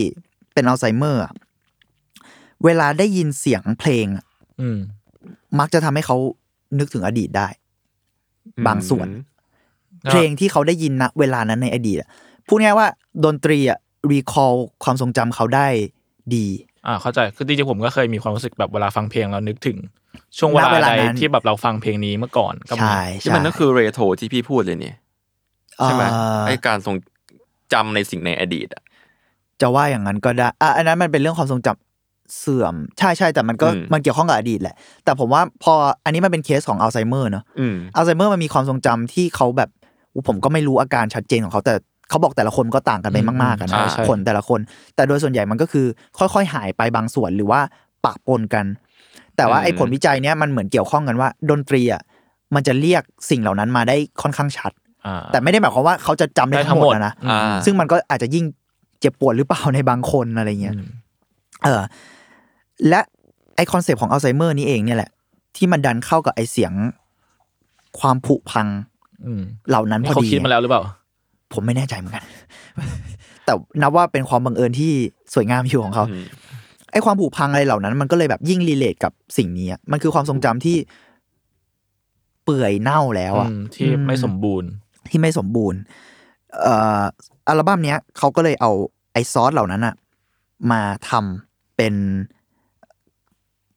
[0.54, 1.34] เป็นอัลไซเมอร์อะ
[2.66, 4.26] เวลาได้ยินเสียงเพลงอะ
[4.62, 4.80] อืม
[5.60, 6.18] มักจะทำให้เขา
[6.80, 7.48] นึกถึงอดีตได้
[8.68, 9.08] บางส่วน
[10.06, 12.10] ก็เพลงที่เขาได้ยินณเวลานั้นในอดีตอะ
[12.48, 12.88] พูดง่ายๆว่า
[13.26, 13.80] ดนตรีอะ
[14.12, 14.54] รีคอล
[14.84, 15.68] ความทรงจำเขาได้
[16.36, 16.48] ดี
[16.88, 19.78] อ่าเข้าใจคือจริงๆผมก็เคยมีความรู้สึกแบบเวลาฟังเพลงแล้วนึกถึง
[20.38, 24.96] ช่วงเวลาณเวลาใดนั้นที่แบบเราฟังเพลงนี้เมื่อก่อนก็มีใช่ที่ใช่มันก็คือเรโทรที่พี่พูดเลยเนี่ย
[25.84, 26.96] ใช่ไหมเอ่อไอ้การทรง
[27.74, 28.84] จำในสิ่งในอดีตอะ
[29.62, 31.85] จะว่าอย่างนั้นก็ได้อะอันนั้นมันเป็นเรื่องความทรงจำ
[32.40, 35.74] เสื่อมใช่ใช่แต่มันก็อืมมันเกี่ยวข้องกับอดีตแหละ แต่ผมว่าพอ
[36.06, 39.70] อันนี้มันเป็นเคสของอัลไซเมอร์เนอะอืมอัลไซเมอร์มันมีความทรงจำที่เขาแบบ
[40.14, 41.74] อุ๊ยผมก็ไม่รู้อาการชัดเจนของเขาแต่
[42.10, 44.60] เขาบอกแต่ละคนก็ต่างกันไปมากๆกันใช่นะใช่คนแต่ละคน
[44.96, 45.86] แต่โดยส่วนใหญ่มันก็คือ
[46.18, 47.60] ค่อยๆ หายไปบางส่วนหรือว่า
[48.06, 48.66] ปะปนกัน
[49.38, 52.02] แต่ว่าอืมไอ้ผลวิจัยเนี้ยมันเหมือนเกี่ยวข้องกันว่า ดนตรีอะ
[52.56, 54.72] มันจะเรียกสิ่งเหล่านั้นมาได้ค่อนข้างชัด
[55.06, 58.46] อ่าแต่ไม่ได้หมายความว่าเขาจะจำได้ได้ทั้ทั้งงหหมมดดนะนะอ่าซึ่งมันก็อาจจะยิ่ง
[59.00, 60.88] เจ็บปวดหรือเปล่าในบางคนอะไรเงี้ยอืม
[61.64, 61.82] เออ
[62.90, 63.02] และ
[63.56, 65.12] ไอคอนเซปต์ของอัลไซเมอร์นี้เองเนี่ยแหละ
[65.56, 66.74] ที่มันดันเข้ากับไอเสียง
[68.00, 68.68] ความผุพัง
[69.26, 70.84] อืมเหล่านั้นนี่พอเขาดีคิดมาแล้วหรือเปล่า
[71.54, 72.24] ผมไม่แน่ใจเหมือนกัน
[73.46, 74.92] แต่นับว่าเป็นความบังเอิญที่
[75.34, 76.26] สวยงามอยู่ของเขาอืม
[76.92, 80.78] ไอความผุพังอะไรเหล่านั้น มันก็เลยแบบยิ่ง relate กับสิ่งนี้อะมันคือความทรงจำที่
[82.44, 84.70] เปื่อยเน่าแล้วอะอืมที่ไม่สมบูรณ์
[85.10, 85.80] ที่ไม่สมบูรณ์
[86.62, 87.02] เอ่อ
[87.48, 88.72] อัลบั้มเนี้ยเขาก็เลยเอา
[89.12, 89.96] ไอซอสเหล่านั้นอะ
[90.72, 91.96] มาทำเป็น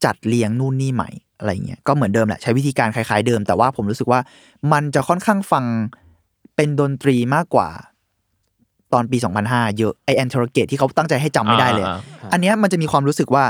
[0.04, 4.20] จัดเรียงนู่นนี่ใหม่อะไรเงี้ยก็เหมือนเดิมแหละใช้วิธีการคล้ายๆเดิม แต่ว่าผมรู้สึกว่า
[4.72, 5.64] มันจะค่อนข้างฟัง
[6.56, 7.68] เป็นดนตรีมากกว่า
[8.92, 13.44] ตอนปี 2005 เยอะไอ Anterograde ที่เขาตั้งใจให้จำไม่ได้เลยอ่าอันเนี้ยมันจะมีความรู้สึกว่า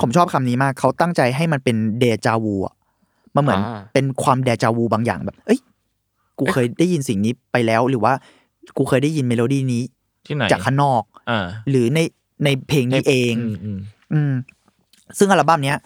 [0.00, 2.74] ผมชอบคำนี้มากเขาตั้งใจให้มันเป็นเดจาวูอะ
[3.34, 5.60] มันเหมือนอ่าเป็นความเดจาวูบางอย่างแบบ เอ้ย
[6.38, 8.12] กูเคยได้ยินสิ่งนี้ไปแล้วหรือว่า
[8.76, 9.82] กูเคยได้ยินเมโลดี้นี้
[10.26, 12.00] ที่ไหนจากข้างนอกอ่าหรือใน
[12.44, 13.78] ในเพลงนี้เอง อืมอืม
[14.12, 14.32] อืม
[15.18, 15.76] ซึ่งอัลบั้มเนี้ย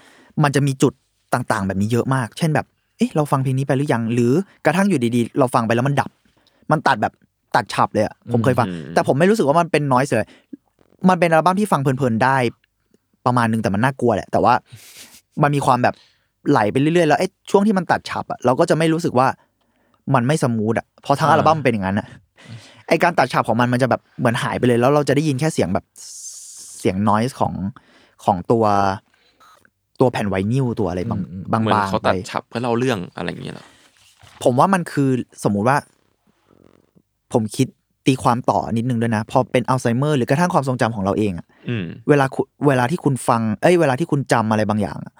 [0.43, 0.93] มันจะมีจุด
[1.35, 4.33] ต่างๆ แบบนี้เยอะมาก เช่นแบบ เอ๊ะเราฟังเพลงนี้ไปหรือยัง หรือ
[4.65, 6.11] กระทั่งอยู่ดีๆ เราฟังไปแล้วมันดับ
[6.73, 7.13] มันตัดแบบ
[7.57, 10.29] ตัดฉับเลยอะผมเคยฟังอืมแต่ผมไม่รู้สึกว่ามันเป็น noise เลย
[11.09, 12.37] มันเป็นอัลบั้มที่ฟังเพลินๆได้
[13.27, 14.55] ประมาณนึงแต่มันน่ากลัวแหละ แต่ว่า
[15.43, 15.95] มันมีความแบบ
[16.51, 19.27] ไหลไปเรื่อยๆ แล้วไอ้ช่วงที่มันตัดฉับอะเราก็จะไม่รู้สึกว่า
[20.15, 22.07] มันไม่ smooth อะเพราะทั้งอัลบั้มเป็นอย่างนั้นอะ
[22.89, 25.85] ไอการตัดฉับของมันมันจะแบบเหมือนหายไปเลย แล้วเราจะได้ยินแค่เสียงแบบ
[26.79, 27.55] เสียง noise ของ
[28.25, 28.65] ของตัว
[30.01, 31.21] ตัวแผ่นไวนิลตัวอะไรบาง
[31.53, 33.67] บางเหมือนบางเขาไปตัดฉับเพื่อเล่าเรื่องอะไรอย่างเงี้ยเหรอ
[34.45, 35.11] ผมว่ามันคือ
[35.45, 35.77] สมมุติว่า
[37.33, 37.67] ผมคิด
[38.07, 45.15] ตีความต่อนิดนึงด้วยนะ พอเป็นอัลไซเมอร์หรือกระทั่งความทรงจำของเราเองอะอืมเวลาคุณเวลาที่คุณฟัง เอ้ย เวลาที่คุณจำอะไรบางอย่างอะ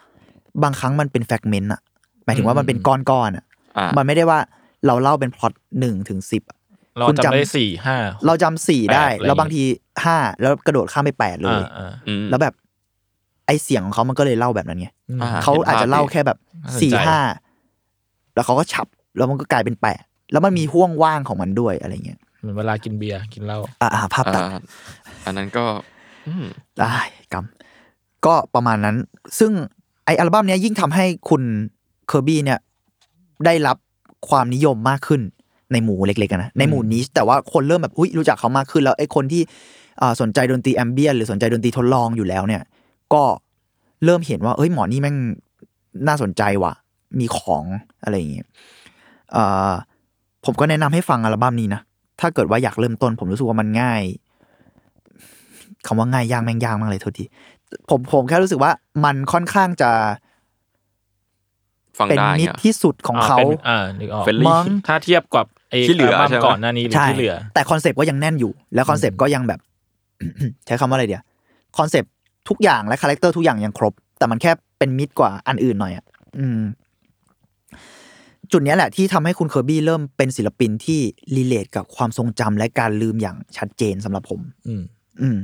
[0.63, 1.81] บางครั้งมันเป็นแฟกเมนต์อะ
[2.25, 3.45] หมายถึงว่ามันเป็นก้อนๆอะ
[3.79, 4.39] อ่ามันไม่ได้ว่า
[4.87, 6.59] เราเล่าเป็นพล็อตหนึ่งถึงสิบอะ
[6.99, 9.63] เราคุณจำจำได้สี่ห้าเราจำสี่ได้แปดอะไรแล้วบางที
[10.05, 17.19] ห้าแล้วกระโดดข้ามไปแปดเลยอ่าอ่าอืมแล้วแบบไอเสียงของเขามันก็เลยเล่าแบบนั้นไงอืมอ่าเขาอาจจะเล่าแค่แบบน่าสนใจสี่ห้า
[18.35, 18.87] แล้วเขาก็ฉับ
[19.17, 24.61] แล้วมันก็กลายเป็นแปดแล้วมันมีห่วงว่างของมันด้วยอะไรเงี้ยเหมือนเวลากินเบียร์กินเหล้าอ่าภาพตัดอ่า
[25.25, 25.65] อันนั้นก็
[26.29, 26.47] อืม
[26.79, 26.97] ได้
[27.33, 28.97] กำก็ประมาณนั้น
[29.39, 29.53] ซึ่ง
[30.05, 31.43] ไออัลบั้มเนี้ยยิ่งทำให้คุณ
[32.09, 32.59] เคอร์บี้เนี่ย
[33.47, 33.77] ได้รับ
[34.29, 35.21] ความนิยมมากขึ้น
[35.73, 39.43] ในหมู่เล็กๆอะนะในหมู่นี้แต่ว่าคนเริ่มแบบอุ้ยรู้จักเขามากขึ้นแล้วไอคนที่
[40.01, 42.63] อ่าสนใจดนตรี ambient หรือสนใจดนตรีทดลองอยู่แล้วเนี่ย
[43.15, 43.25] ก็
[44.05, 45.17] เริ่มเห็นว่า เอ้ยหมอนี่แม่ง
[46.09, 46.73] น่าสนใจว่ะ
[47.19, 47.65] มีของ
[48.03, 48.47] อะไรอย่างเงี้ย
[49.33, 49.73] เอ่อ
[50.45, 51.81] ผมก็แนะนำให้ฟังอัลบั้มนี้นะ
[52.21, 54.03] ถ้าเกิดว่าอยากเริ่มต้น ผมรู้สึกว่ามันง่าย
[55.87, 57.25] คำว่าง่ายยากแม่งยากมากเลยโทษที
[57.91, 58.71] ผมผมแค่รู้สึกว่า
[59.05, 59.91] มันค่อนข้างจะ
[61.99, 69.61] ฟังเป็นได้มิตเงี้รยที่สุดของเขาป็นอ่านึกออก Friendly มั้งถ้าเทียบกับไอ้ที่เหลือบั้มใช่ไหมก่อนหน้านี้หรือใช่ที่เหลือ แต่คอนเซปต์ก็ยังแน่นอยู่ แล้วคอนเซปต์ก็ยังแบบ
[70.67, 71.23] ใช้คำว่าอะไรเดียว
[71.79, 72.13] คอนเซปต์
[72.51, 76.05] ทุกอย่างและคาแรคเตอร์ทุกอย่างยังครบ แต่มันแค่เป็นมิดกว่าอันอื่นหน่อยอะ
[76.39, 76.63] อืม
[78.53, 81.01] จุดเนี้ยแหละที่ทำให้คุณเคอร์บี้เริ่มเป็นศิลปินที่
[81.37, 84.83] relate กับความทรงจำและการลืมอย่างชัดเจนสำหรับผม อืม
[85.23, 85.39] อืม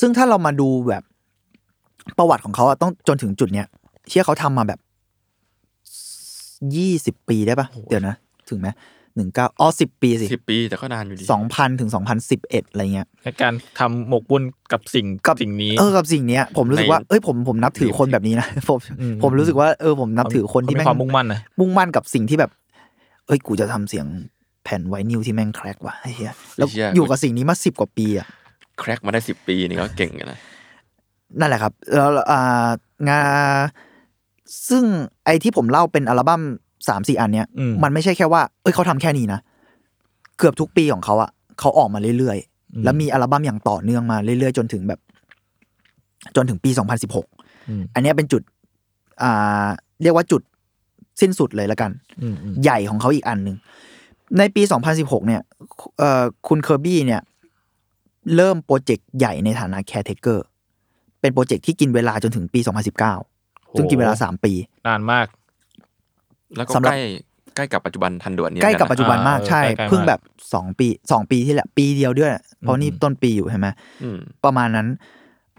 [0.00, 1.02] ซึ่งถ้าเรามาดูแบบ
[2.18, 3.66] ประวัติของเขาอะต้องจนถึงจุดเนี้ย
[4.08, 4.80] เชี่ยเขาทำมาแบบ
[6.76, 8.14] ยี่สิบปีได้ปะเดี๋ยวนะ
[8.48, 8.68] ถึงไหม
[9.16, 14.42] หนึ่งเก้าอ๋อสิบปีสิสิบปีแต่ก็นานอยู่ดีสองพันถึงสองพันสิบเอ็ดอะไรเงี้ยในการทำหมกมุ่น
[14.72, 22.50] กับสิ่งกับสิ่งนี้เออกับสิ่งเนี้ย ผมรู้สึกว่าเอ้ยผมผมนับถือคนแบบนี้นะผมอืมผมรู้สึกว่าเออผมนับถือคนที่มีแม่งความมุ่งมั่นนะมุ่งมั่นกับสิ่งที่แบบ
[23.26, 24.06] เอ้ยกูจะทำเสียง
[24.64, 28.26] แผ่นไวนิลที่แม่งแครกว่ะไอ้เหี้ยแล้วไอ้เหี้ยอยู่กับสิ่งนี้มาสิบกว่าปีอะ
[28.78, 30.38] แครกมาได้สิบปีนี่ก็เก่งกันนะ
[31.38, 32.68] นั่นแหละครับ แล้วอ่า
[33.08, 33.20] งา
[34.68, 34.84] ซึ่ง
[35.24, 36.42] ไอ้ที่ผมเล่าเป็นอัลบั้ม
[36.88, 39.40] สามสี่อันเนี้ยอืมมันไม่ใช่แค่ว่าเอ้ยเขาทำแค่นี้นะ
[40.38, 45.00] เกือบทุกปีของเขาอะเขาออกมาเรื่อยๆ แล้วมีอัลบั้มอย่างต่อเนื่องมาเรื่อยๆ จนถึงแบบ
[46.36, 46.70] จนถึงปี
[47.20, 48.42] 2016อืมอันเนี้ยเป็นจุด
[49.22, 49.68] อ่า
[50.02, 50.42] เรียกว่าจุด
[51.20, 51.90] สิ้นสุดเลยละกัน
[52.22, 53.56] อืมอืมใหญ่ของเขาอีกอันหนึ่ง
[54.38, 54.62] ในปี
[54.94, 55.40] 2016 เนี่ย
[55.98, 57.20] เอ่อคุณเคอร์บี้เนี่ย
[58.36, 60.46] เริ่มโปรเจกต์ใหญ่ในฐานะ Caretaker
[61.20, 62.60] เป็นโปรเจกต์ที่กินเวลาจนถึงปี
[63.18, 64.52] 2019 ซึ่งกินเวลา 3 ปี
[64.86, 65.26] นานมาก
[66.56, 67.00] แล้วก็สำหรับใกล้
[67.56, 73.66] ใกล้กับปัจจุบันทันด่วนเนี่ยใกล้กับเหมืปัจนจุบันมากอ่าใช่ใกล้ๆมากเพิ่งแบบ2ปี2ปีที่แหละปีเดียวด้วย เพราะนี่อืมต้นปีอยู่ใช่ไหม
[74.02, 74.88] อืมประมาณนั้น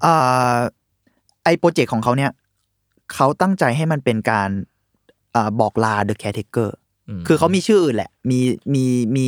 [0.06, 0.58] อ่า
[1.44, 2.32] ไอโปรเจกต์ของเขาเนี่ย
[3.14, 4.50] เขาตั้งใจให้มันเป็นการ
[5.36, 6.70] อ่าบอกลา The Caretaker
[7.20, 8.40] มคือเขามีชื่ออื่นแหละ มี
[8.74, 8.84] มี
[9.18, 9.28] มี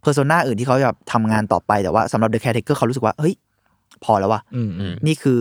[0.00, 3.34] persona อื่นที่เขาจะทำงานต่อไปแต่ว่าสำหรับ The Caretaker เขารู้สึกว่าเฮ้ย
[4.04, 5.40] พอแล้วว่ะอืมอืมนี่คือ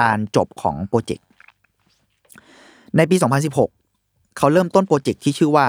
[0.00, 1.26] การจบของโปรเจกต์
[2.96, 3.83] ในปี 2016
[4.38, 5.66] เขาเริ่มต้นโปรเจกต์ที่ชื่อว่า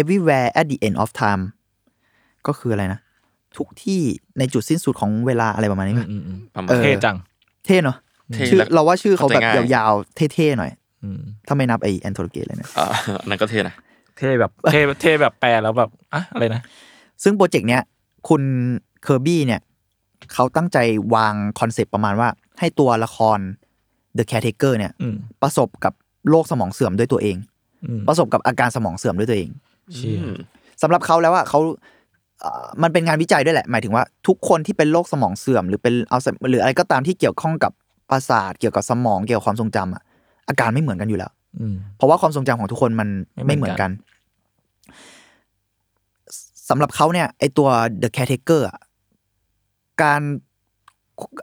[0.00, 1.42] everywhere at the end of time
[2.46, 3.00] ก็คืออะไรนะ
[3.56, 4.02] ทุกที่
[4.38, 7.16] ในจุดสิ้นสุดของเวลาอะไรประมาณนี้อืมั้มยอืมอืมประมาณเออเท่จัง
[7.66, 7.96] เท่เนาะ
[8.32, 10.70] เท่ชื่อและเราว่าชื่อเขาแบบเข้าใจง่ายยาวๆ เท่ๆหน่อย
[11.02, 12.86] อืมถ้าไม่นับไอ anterograde เลยนะอ่า
[13.22, 13.74] อันนั้นก็เท่นะ
[14.16, 16.62] เท่แบบเท่เท่แบบแปลแล้วแบบอะอะไรนะ
[17.22, 17.82] ซึ่งโปรเจกต์เนี้ย
[18.28, 18.42] คุณ
[19.02, 19.60] เคอร์บี้เนี่ย
[20.32, 20.78] เขาตั้งใจ
[21.14, 23.38] วางคอนเซปต์ประมาณว่า ให้ตัวละคร
[24.18, 25.92] The Caretaker เนี่ยอืมประสบกับ
[26.28, 27.49] โรคสมองเสื่อมด้วยตัวเองอืม
[28.08, 29.50] ประสบกับอาการสมองเสื่อมด้วยตัวเอง
[29.94, 30.36] เชี่ยอืม
[30.82, 31.60] สำหรับเขาแล้วว่าเขา
[32.40, 36.18] เอ่อมันเป็นงานวิจัยด้วยแหละ หมายถึงว่าทุกคนที่เป็นโรคสมองเสื่อม หรือเป็นเอา
[36.50, 37.72] หรืออะไรก็ตามที่เกี่ยวข้องกับ
[38.10, 40.02] ประสาทเกี่ยวกับสมองเกี่ยวกับความทรงจำอะ
[40.48, 43.90] อาการไม่เหมือนกันอยู่แล้วอืมเพราะว่าความทรงจำของทุกคนมันไม่ไม่เหเหมืมืออนนกักันน
[46.68, 47.68] สำหรับเขาเนี่ยไอตัว
[48.02, 48.78] The Caretaker อะ
[50.02, 50.20] การ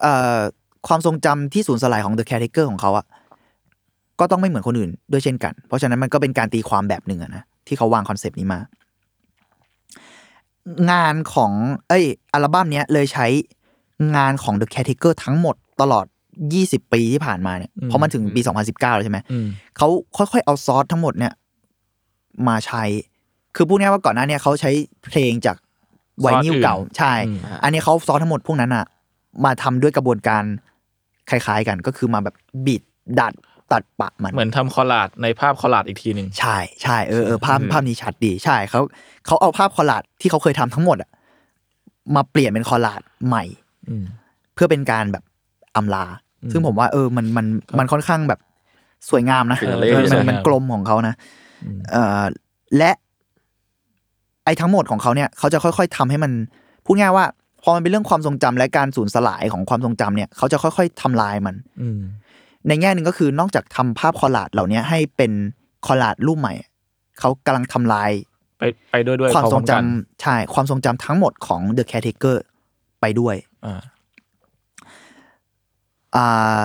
[0.01, 0.41] เอ่อ
[0.87, 3.05] ความทรงจำที่สูญสลายของ The Caretaker ของเขาอะ
[4.19, 8.59] ก็ต้องไม่เหมือนคนอื่นด้วยเช่นกัน เพราะฉะนั้นมันก็เป็นการตีความแบบหนึ่งอะนะที่เขาวางคอนเซปต์นี้มา
[10.91, 11.51] งานของ
[11.87, 13.27] เอ้ยอัลบั้มเนี้ยเลยใช้
[14.15, 16.05] งานของ The Caretaker ทั้งหมดตลอด
[16.49, 21.33] 20 ปีที่ผ่านมาเนี่ยเพราะมันถึงปี 2019แล้วใช่ไหมอืมเขาค่อยๆ เอาซอสทั้งหมดเนี่ย
[22.47, 22.83] มาใช้
[23.55, 24.71] คือพูดง่ายๆว่าก่อนหน้าเนี้ยเขาใช้
[25.05, 25.57] เพลงจาก
[26.21, 28.85] ไวนิลเก่าใช่อืมอันนี้เขาซอสทั้งหมดพวกนั้นอะ
[29.45, 30.43] มาทำด้วยกระบวนการ
[31.29, 32.81] คล้ายๆกัน ก็คือมาแบบบิด
[33.19, 33.33] ดัด
[33.71, 38.81] ตัดปะมันเหมือนทำคอลลาดในภาพคอลลาดอีกทีหนึ่งใช่ใช่เออเออภาพภาพนี้ชัดดีใช่เขา
[39.25, 41.09] เขาเอาภาพคอลลาดที่เขาเคยทำทั้งหมดอะ
[42.15, 43.43] มาเปลี่ยนเป็นคอลลาดใหม่
[43.89, 44.03] อืม
[44.53, 45.23] เพื่อเป็นการแบบ
[45.75, 46.05] อำลา
[46.43, 47.45] อืมซึ่งผมว่าเออมันมัน
[47.79, 48.39] มันค่อนข้างแบบ
[49.09, 51.15] สวยงามนะฟินาเอเล่อมันสวยงามมันกลมของเขานะ
[51.63, 52.23] อืมเอ่อ
[52.77, 52.91] และ
[54.45, 56.31] ไอ้ทั้งหมดของเขาเนี่ยเขาจะค่อย ๆทำให้มัน
[56.85, 57.25] พูดง่ายว่า
[57.63, 61.99] พอมันเป็นเรื่องความทรงจำและการสูญสลายของความทรงจำเนี่ย เขาจะค่อย ๆทำลายมัน อืม
[62.67, 65.31] ในแง่หนึ่งก็คือนอกจากทำภาพคอลลาดเหล่านี้ให้เป็น
[65.87, 66.53] คอลลาดรูปใหม่
[67.19, 68.11] เขากำลังทำลาย
[68.59, 69.85] ไปไปด้วยด้วยความทรงจำพอๆกัน
[70.21, 72.37] ใช่ความทรงจำทั้งหมดของ The Caretaker
[73.01, 73.81] ไปด้วยอ่า
[76.15, 76.59] อ่า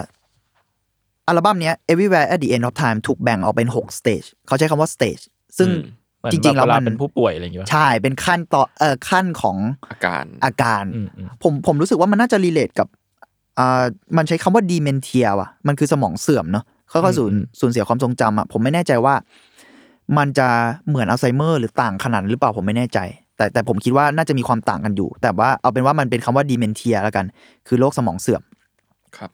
[1.27, 5.23] อัลบั้มเนี้ย Everywhere at the End of Time ถูกแบ่งออกเป็น6 stage เขาใช้คำว่า stage
[5.59, 5.83] ซึ่งอืม
[6.19, 9.57] เหมือนจริงๆแบบแล้วเวลามันเป็นผู้ป่วยอะไรอย่างเงี้ยใช่เป็นขั้นต่อเอ่อขั้นของ
[9.91, 12.89] อาการอาการอืมอืมผมผมรู้สึกว่ามันน่าจะ relate กับ
[13.59, 13.85] อ่า
[14.17, 19.15] มันใช้คำว่า dementia ว่ะมันคือสมองเสื่อมเนาะค่อยๆสูญสูญเสียความทรงจำอะผมไม่แน่ใจว่า
[20.19, 20.49] มันจะ
[20.89, 22.99] เหมือนอัลไซเมอร์หรือต่างขนาดนั้นหรือเปล่าผมไม่แน่ใจ
[23.37, 27.25] แต่แต่ผมคิดว่าน่าจะมีความต่างกันอยู่ แต่ว่าเอาเป็นว่ามันเป็นคำว่า dementia แล้วกัน
[27.67, 28.43] คือโรคสมองเสื่อม
[29.17, 29.31] ครับ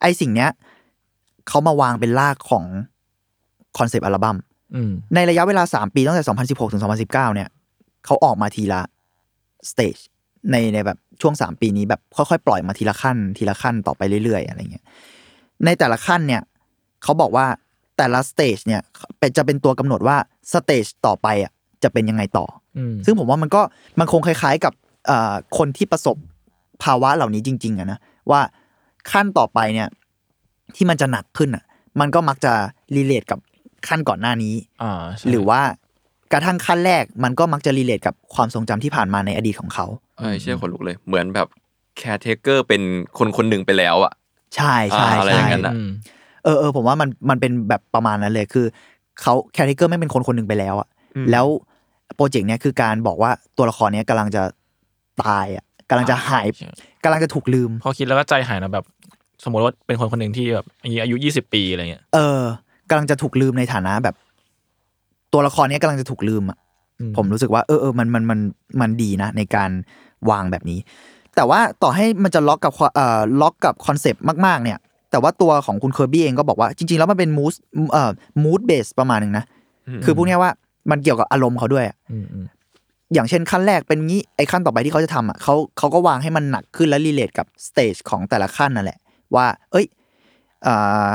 [0.00, 0.50] ไอสิ่งเนี้ย
[1.48, 2.64] เขามาวางเป็นรากของ
[3.78, 4.36] คอนเซปต์อัลบั้ม
[4.74, 7.48] อืมในระยะเวลา 3 ปีตั้งแต่ 2016 ถึง 2019 เนี่ย
[8.04, 8.80] เขาออกมาทีละ
[9.70, 9.96] stage
[10.50, 14.84] ในในแบบ ช่วง 3 ปีนี้แบบค่อยๆ ปล่อยมาทีละขั้น ทีละขั้นต่อไปเรื่อยๆ อะไรเงี้ย
[15.64, 16.42] ในแต่ละขั้นเนี่ย
[17.02, 17.46] เขาบอกว่า
[17.96, 18.82] แต่ละ stage เนี่ย
[19.18, 20.16] เป็นจะเป็นตัวกำหนดว่า
[20.52, 21.52] stage ต่อไปอะ
[21.82, 22.46] จะเป็นยังไงต่อ
[22.78, 23.62] อืมซึ่งผมว่ามันก็
[23.98, 24.72] มันคงคล้าย ๆกับ
[25.06, 26.16] เอ่อคนที่ประสบ
[26.82, 27.98] ภาวะเหล่านี้จริงๆอะนะ
[28.30, 28.40] ว่า
[29.12, 29.88] ขั้นต่อไปเนี่ย
[30.76, 31.64] ที่มันจะหนักขึ้นอะ
[32.00, 32.52] มันก็มักจะ
[32.96, 33.38] relate กับ
[33.88, 35.60] ขั้นก่อนหน้านี้อ่าใช่หรือว่า
[36.32, 39.86] กระทั่งขั้นแรกมันก็มักจะ relate กับความทรงจำที่ผ่านมาในอดีตของเขา
[40.18, 41.48] เอ้ยเชี่ยขนลุกเลย เหมือนแบบ
[41.98, 42.82] Caretaker เป็น
[43.18, 44.12] คนคนหนึ่งไปแล้วอะ
[44.56, 45.90] ใช่ใช่อ่าอะไรอย่างนั้นน่ะใช่อืม
[46.44, 48.66] เออเออผมว่ามันมันเป็นแบบประมาณนั้นเลยคือ
[49.20, 51.46] เขา Caretaker แม่งเป็นคนคนหนึ่งไปแล้วอะอืมแล้ว
[52.16, 54.42] โปรเจกต์เนี้ยคือการบอกว่าตัวละครเนี้ยกำลังจะ
[55.24, 56.70] ตายอะกำลังจะหายใช่
[57.04, 58.84] กำลังจะถูกลืม พอคิดแล้วก็ใจหายนะแบบ
[59.44, 62.42] สมมติว่าเป็นคนคนหนึ่งที่แบบอายุยี่สิบปีอะไรเงี้ยเออ
[62.90, 64.14] กำลังจะถูกลืมในฐานะแบบ
[65.32, 66.58] ตัวละครเนี้ยกำลังจะถูกลืมอะ
[67.00, 68.40] อืผมรู้สึกว่าเออเออมันมันมัน
[68.80, 69.70] มันดีนะ ในการ
[70.30, 70.78] วางแบบนี้
[71.36, 74.78] แต่ว่าต่อให้มันจะล็อกกับความเอ่อล็อกกับคอนเซปต์มากๆเนี่ย
[75.10, 77.54] แต่ว่าตัวของคุณเคอร์บี้เองก็บอกว่าจริง ๆ แล้วมันเป็น mood
[77.92, 78.10] เอ่อ
[78.42, 79.44] mood based ประมาณหนึ่งนะ
[80.04, 80.52] คือพูดง่ายๆว่า
[80.90, 82.46] มันเกี่ยวกับอารมณ์เขาด้วยอะอืมอืม
[83.14, 88.98] อย่างเช่นขั้นแรกเป็นงี้ไอ้ขั้นต่อไปที่เขาจะทำอะเขาเขาก็วางให้มันหนักขึ้นและ relate กับ stage ของแต่ละขั้นนั่นแหละ
[89.34, 89.86] ว่า เอ้ย
[90.66, 91.10] อ่า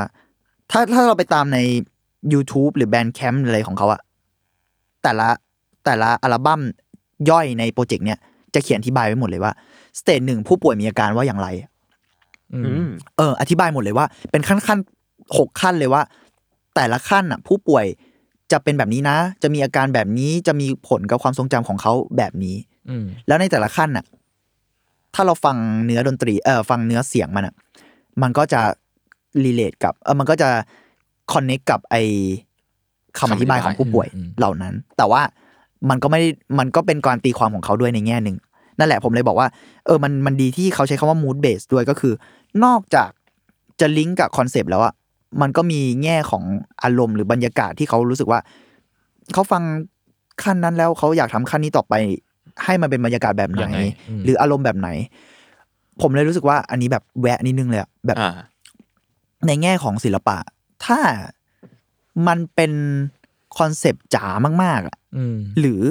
[0.70, 1.58] ถ้าถ้าเราไปตามใน
[2.32, 4.00] YouTube หรือ Bandcamp อะไรของเขาอะ
[5.06, 5.28] แต่ละ
[5.84, 6.60] แต่ละอัลบั้ม
[7.30, 8.18] ย่อยในโปรเจกต์เนี้ย
[8.54, 9.52] จะเขียนอธิบายไว้หมดเลยว่า
[9.98, 11.48] stage หนึ่งผู้ป่วยมีอาการว่าอย่างไร
[12.54, 14.78] อือืมมเออ อธิบายหมดเลยว่า เป็นขั้นขั้น
[15.38, 16.02] หกขั้นเลยว่า
[16.74, 17.84] แต่ละขั้นอะ ผู้ป่วย
[18.52, 22.56] จะเป็นแบบนี้นะ จะมีอาการแบบนี้จะมีผลกับความทรงจำของเขาแบบนี้
[22.88, 24.04] อืมแล้วในแต่ละขั้นน่ะ
[25.14, 27.54] ถ้าเราฟังเนื้อดนตรีเออฟังเนื้อเสียงมันอะ
[28.22, 28.60] มันก็จะ
[29.44, 30.48] relate กับ เออมันก็จะ
[31.32, 31.96] คอนเน c กกับไอ
[33.18, 34.08] คำอธิบายของผู้ป่วย
[34.38, 35.22] เหล่านั้น แต่ว่า
[35.90, 38.36] มันก็ไม่ได้มันก็เป็นการตีความของเขาด้วยในแง่หนึ่ง
[38.78, 39.48] นั่นแหละผมเลยบอกว่า
[39.86, 42.12] เออมันมันดีที่เขาใช้คำว่า mood based ด้วยก็คือ
[42.64, 43.10] นอกจาก
[43.80, 44.94] จะลิงก์กับคอนเซปต์แล้วอะ
[45.40, 46.42] มันก็มีแง่ของ
[46.82, 48.40] อารมณ์หรือบรรยากาศที่เขารู้สึกว่า
[49.32, 49.62] เขาฟัง
[50.42, 51.94] ขั้นนั้นแล้วเขาอยากทำขั้นนี้ต่อไป
[52.64, 54.88] ให้มันเป็นบรรยากาศแบบไหนยังไงอืมหรืออารมณ์แบบไหน
[56.02, 58.32] ผมเลยรู้สึกว่าอันนี้แบบแวะนิดนึงเลยอะแบบอ่า
[59.46, 60.38] ในแง่ของศิลปะ
[60.84, 60.98] ถ้า
[62.26, 62.72] มันเป็น
[63.58, 64.26] คอนเซปต์จ๋า
[64.62, 65.82] มากๆอะอืมหรือ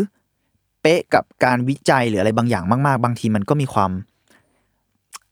[0.82, 3.92] เป๊ะกับการวิจัยหรืออะไรบางอย่างมากๆ บางทีมันก็มีความ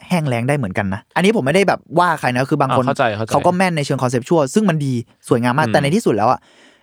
[0.08, 4.94] แห้งแล้งได้เหมือนกันนะ อันนี้ผมไม่ได้แบบว่าใครนะ คือบางคนอ่าเข้าใจเข้าใจก็แม่นในเชิง conceptual ซึ่งมันดี
[5.28, 6.40] สวยงามมากอืมแต่ในที่สุดแล้วอะ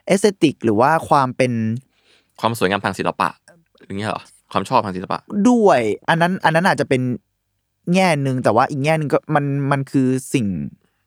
[0.06, 1.52] aesthetic หรือว่าความเป็น
[2.40, 3.28] ความสวยงามทางศิลปะ
[3.86, 7.02] อย่างเงี้ยเหรอความชอบทางศิลปะ ด้วย อันนั้น อันนั้นอาจจะเป็น
[7.94, 10.46] แง่หนึ่งแต่ว่าอีกแง่หนึ่งก็มันมันคือสิ่ง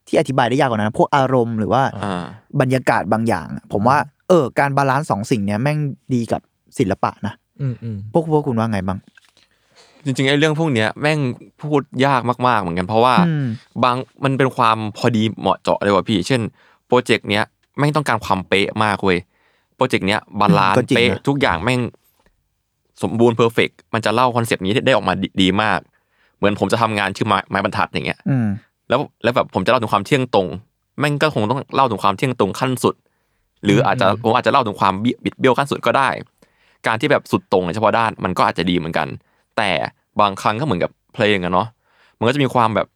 [0.08, 2.24] ที่อธิบายได้ยากกว่านั้น พวกอารมณ์หรือว่าอ่า
[2.62, 3.98] บรรยากาศบางอย่าง ผมว่า
[4.30, 5.78] เออ การ balance สองสิ่งเนี้ยแม่ง
[6.14, 6.42] ดีกับ
[6.78, 9.00] ศิลปะนะอืมอืมพวกพวกคุณว่าไงบ้าง
[10.06, 11.20] จริงๆไอ้เรื่องพวกเนี้ยแม่ง
[11.62, 13.46] พูดยากมากๆเหมือนกัน เพราะว่าอืม
[13.84, 16.42] บางมันเป็นความพอดีเหมาะเจาะเลยว่ะพี่ เช่น
[16.88, 17.44] โปรเจกต์เนี้ย
[17.78, 19.18] แม่งต้องการความเป๊ะมากเว้ย
[19.76, 21.82] โปรเจกต์เนี้ย balance ก็จริงนะเป๊ะทุกอย่างแม่ง
[23.04, 25.80] สมบูรณ์ perfect มันจะเล่าคอนเซปต์นี้ได้ออกมาดีดีมาก
[26.38, 28.48] เหมือนผมจะทำงานชื่อไม้ไม้บรรทัดอย่างเงี้ยอืม
[28.94, 30.48] แล้วแล้วแบบผมจะเล่าถึงความเที่ยงตรง
[31.00, 32.96] แม่งก็คงต้องเล่าถึงความเที่ยงตรงขั้นสุด
[33.64, 36.10] หรืออาจจะผมอาจจะเล่าถึงความบิบิดเบี้ยวขั้นสุดก็ได้
[36.88, 39.08] การที่แบบสุดตรงในเฉพาะด้านมันก็อาจจะดีเหมือนกัน
[39.58, 39.70] แต่
[40.22, 41.68] บางครั้งก็เหมือนกับเพลงอะเนาะ
[42.18, 42.88] มันก็จะมีความแบบ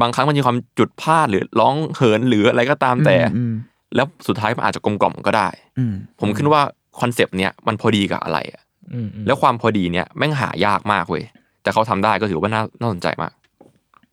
[0.00, 3.52] บางครั้งมันมีความจุดพลาดหรือร้องเหินหรืออะไรก็ตามแต่อืม
[3.96, 6.62] แล้วสุดท้ายมันอาจจะกลมกล่อมก็ได้อืมผมคิดว่า
[7.00, 11.22] คอนเซปต์เนี้ยมันพอดีกับอะไรอะอืมอืมแล้วความพอดีเนี้ยแม่งหายากมากเว้ย
[11.62, 13.32] แต่เขาทำได้ก็ถือว่าน่าน่าสนใจมาก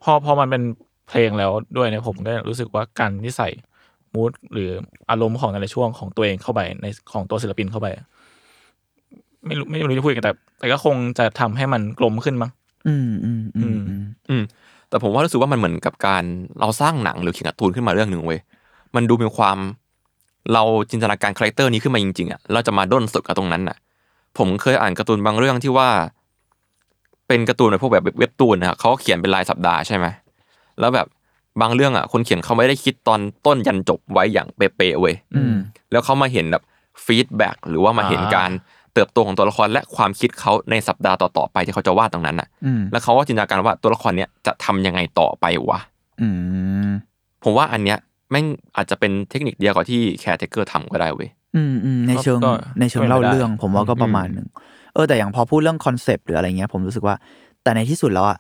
[0.04, 0.64] พอพอมันเป็น
[1.10, 3.50] เพลงแล้วด้วยเนี่ยผมก็รู้สึกว่าการที่ใส่
[4.14, 4.70] mood หรือ
[5.10, 7.88] อารมณ์ของแต่ละช่วงของตัวเองเข้าไปในของตัวศิลปินเข้าไป
[9.46, 12.52] ไม่รู้ไม่รู้จะพูดยังไงแต่ แต่ก็คงจะทำให้มันกลมขึ้นมั้ง
[12.88, 14.44] อืมอืมอืมอืมอืม
[14.90, 16.24] แต่ผมว่ารู้สึกว่ามันเหมือนกับการ
[16.60, 18.40] เราสร้างหนังหรือเขียนการ์ตูนขึ้นมาเรื่องหนึ่งเว้ย
[18.96, 19.58] มันดูมีความ
[20.54, 23.78] เราจินตนาการ character นี้ขึ้นมาจริงๆอะเราจะมาด้นสดกับตรงนั้นน่ะ
[24.38, 25.90] ผมเคยอ่านการ์ตูนบางเรื่องที่ว่า
[27.28, 30.06] เป็นการ์ตูนแบบพวกแบบเว็บตูนนะเขาเขียนเป็นรายสัปดาห์ใช่ไหม
[30.80, 31.08] แล้วแบบ
[31.62, 35.56] บางเรื่องอะคนเขียนเขาไม่ได้คิดตอนต้นยันจบไว้อย่างเป๊ะๆเว้ยอืม
[35.92, 36.64] แล้วเขามาเห็นแบบ
[37.06, 38.52] feedback หรือว่ามาเห็นอ่าการ
[38.94, 45.80] เติบโตของตัวละครและความคิดเขาในสัปดาห์ต่อๆไปที่เขาจะวาดตรงนั้นน่ะอืมแล้วเขาก็จินตนาการว่าตัวละครเนี้ยจะทำยังไงต่อไปวะ
[46.22, 46.28] อื
[46.88, 46.90] ม
[47.44, 47.98] ผมว่าอันเนี้ย
[48.32, 48.46] แม่ง
[48.78, 54.48] อาจจะเป็นเทคนิคเดียวกับที่ Caretaker ทำก็ได้เว้ยอืมอืมในเชิงก็ในเชิงเป็นไปเล่าได้เรื่อง ผมว่าก็อืมประมาณหนึ่ง
[54.94, 57.16] เออแต่อย่างพอพูดเรื่องคอนเซปต์หรืออะไรเงี้ยผมรู้สึกว่า
[57.64, 58.38] แต่ในที่สุดแล้วอะ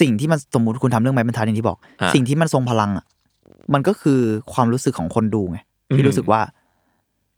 [0.00, 3.04] สิ่งที่มันสมมติคุณทำเรื่องไม้บรรทัดอย่างที่บอกอะสิ่งที่มันทรงพลังอะ
[3.74, 4.20] มันก็คือ
[4.52, 5.58] ความรู้สึกของคนดูไง
[5.94, 6.40] ที่อืมรู้สึกว่า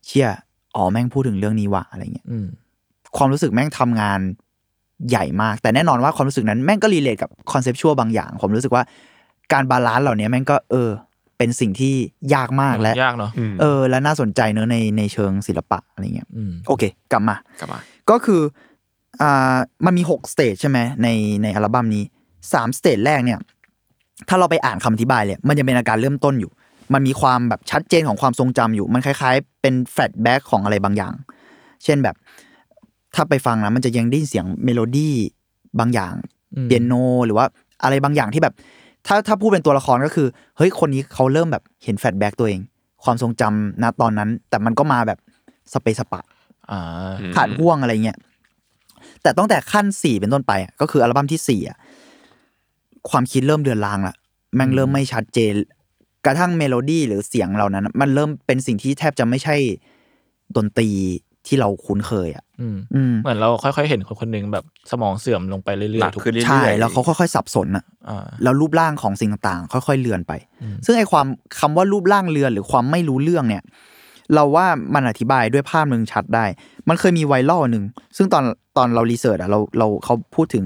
[0.07, 0.29] เชี่ย
[0.77, 2.47] อ๋อแม่งพูดถึงเรื่องนี้ว่ะอะไรเงี้ยอืม
[3.17, 4.21] ความรู้สึกแม่งทำงาน
[5.11, 8.83] ใหญ่มาก แต่แน่นอนว่าความรู้สึกนั้นแม่งก็ relate กับ conceptual บางอย่าง ผมรู้สึกว่า
[9.53, 10.91] การ balance เหล่านี้แม่งก็เออ
[11.39, 11.95] เป็นสิ่งที่
[12.35, 13.31] ยากมากและยากเนาะ
[13.61, 16.83] เออ และน่าสนใจเนอะในในเชิงศิลปะอะไรเงี้ยอืมโอเค
[17.13, 17.79] กลับมากลับมา
[18.11, 18.41] ก็คือ
[19.23, 19.57] อ่า
[19.87, 21.09] มันมีหก stage ใช่ไหมใน
[21.43, 22.05] ในอัลบั้มนี้
[22.53, 23.39] สาม stage แรกเนี่ย
[24.29, 26.51] ถ้าเราไปอ่านคำอธิบายเลยมันจะเป็นอาการเริ่มต้นอยู่
[26.95, 31.15] มันมีความแบบชัดเจนของความทรงจำอยู่ มันคล้าย ๆ เป็น flashback ของอะไรบางอย่าง
[31.85, 32.17] เช่นแบบ
[33.15, 35.15] ถ้าไปฟังนะมันจะยังได้ยินเสียงเมโลดี้
[35.79, 36.15] บางอย่าง
[36.55, 36.93] อืมเปียโน
[37.27, 37.47] หรือว่า
[37.83, 38.55] อะไรบางอย่างที่แบบ
[39.07, 42.61] ถ้าถ้าพูดเป็นตัวละครก็คือ เฮ้ยคนนี้เขาเริ่มแบบเห็น flashback ตัวเอง
[43.05, 45.19] ความทรงจำณตอนนั้น แต่มันก็มาแบบ
[45.73, 46.21] สะเปะสะปะ
[46.71, 48.19] อ่าขาดห้วงอะไรเงี้ย
[49.23, 51.79] แต่ตั้งแต่ขั้นสี่เป็นต้นไปอะก็คืออัลบั้มที่สี่อะ
[53.11, 54.15] ความคิดเริ่มเลือนลางละ
[54.55, 55.55] แม่งเริ่มไม่ชัดเจน
[56.27, 59.57] กระทั่งเมโลดี้หรือเสียงเหล่านั้นอะมันเริ่มเป็นสิ่งที่แทบจะไม่ใช่
[60.57, 60.89] ดนตรี
[61.47, 70.33] ที่เราคุ้นเคยอะอืมอืมเหมือนเราค่อยๆเห็นคนคนหนึ่งแบบสมองเสื่อมลงไปเรื่หนัอยกๆทุกขึ้นเรื่อยๆใช่แล้วเขาค่อยๆสับสนอะอ่าแล้วรูปร่างของสิ่งต่างๆ ค่อยๆเลือนไป
[70.63, 71.27] อืมซึ่งไอ้ความ
[71.61, 73.63] คำว่ารูปร่างเลือนหรือความไม่รู้เรื่องเนี่ย
[74.35, 76.45] เราว่ามันอธิบายด้วยภาพหนึ่งชัดได้
[76.89, 77.87] มันเคยมี viral อันหนึ่ง
[78.17, 78.45] ซึ่งตอน
[78.77, 80.65] ตอนเรา research อะเราเราเขาพูดถึง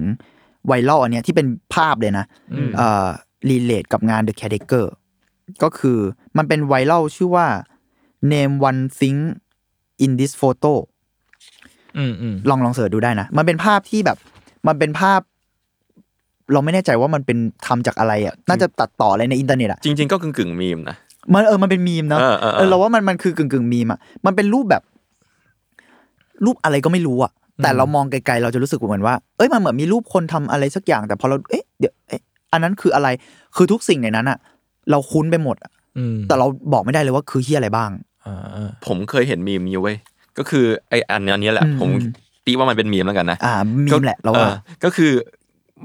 [0.67, 2.25] viral อันเนี้ยที่เป็นภาพเลยนะ
[2.55, 3.09] อืมเอ่อ
[3.51, 4.87] relate กับงาน The Caretaker
[5.63, 5.99] ก็คือ
[6.37, 7.47] มันเป็นไวรัลชื่อว่า
[8.33, 9.21] name one thing
[10.05, 10.73] in this photo
[11.99, 14.17] อืมอืมลองลองเสิร์ชดูได้นะ มันเป็นภาพที่แบบ
[14.67, 15.21] มันเป็นภาพ
[16.53, 20.97] เราไม่แน่ใจว่ามันเป็นทำจากอะไรอะ น่าจะตัดต่ออะไรในอินเทอร์เน็ตอะ จริง ๆ ก็กึ่งกึ่งๆมีมนะ
[21.33, 24.83] มันเออ มันเป็นมีมเนอะเออเออเออเออเราว่ามันมันคือกึ่งกึ่งมีมอะ มันเป็นรูปแบบ
[26.45, 27.33] รูปอะไรก็ไม่รู้อะ
[27.63, 32.23] แต่เรามองไกลๆ เราจะรู้สึกเหมือนว่า เอ้ย มันเหมือนมีรูปคนทำอะไรสักอย่าง แต่พอเรา เอ๊ะ เดี๋ยว เอ๊ะ
[32.53, 33.09] อันนั้นคืออะไร
[33.57, 34.39] คือทุกสิ่งในนั้นอะ
[34.91, 38.10] เราคุ้นไปหมดอะอืมแต่เราบอกไม่ได้เลยว่าคือที่อะไรบ้างอ่า
[38.87, 39.97] ผมเคยเห็นมีมนี้เว้ย
[40.39, 41.89] ก็คือไออันนี้แหละอืมผม
[42.47, 43.55] ตีว่ามันเป็นมีมแล้วกันนะอ่า
[43.87, 44.55] มีก็มแหละเราว่าออ
[44.85, 45.13] ก็คือ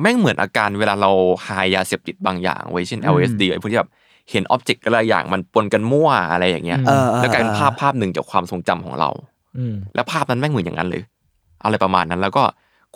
[0.02, 1.12] แม่งเหมือนอาการเวลาเรา
[1.48, 3.92] หายยาเสพติดบางอย่างไว้ยเช่นอืม LSD ไอ้พวกที่แบบ
[4.32, 9.10] เห็นอ็อบเจกต์อะไรอย่างมันปนกันมั่วอะไรอย่างเงี้ยเออเออแล้วกลายเป็นเออภาพภาพหนึ่งจากความทรงจำของเรา
[9.58, 11.04] อืมแล้วภาพนั้นแม่งเหมือนอย่างนั้นเลย
[11.64, 12.44] อะไรประมาณนั้น แล้วก็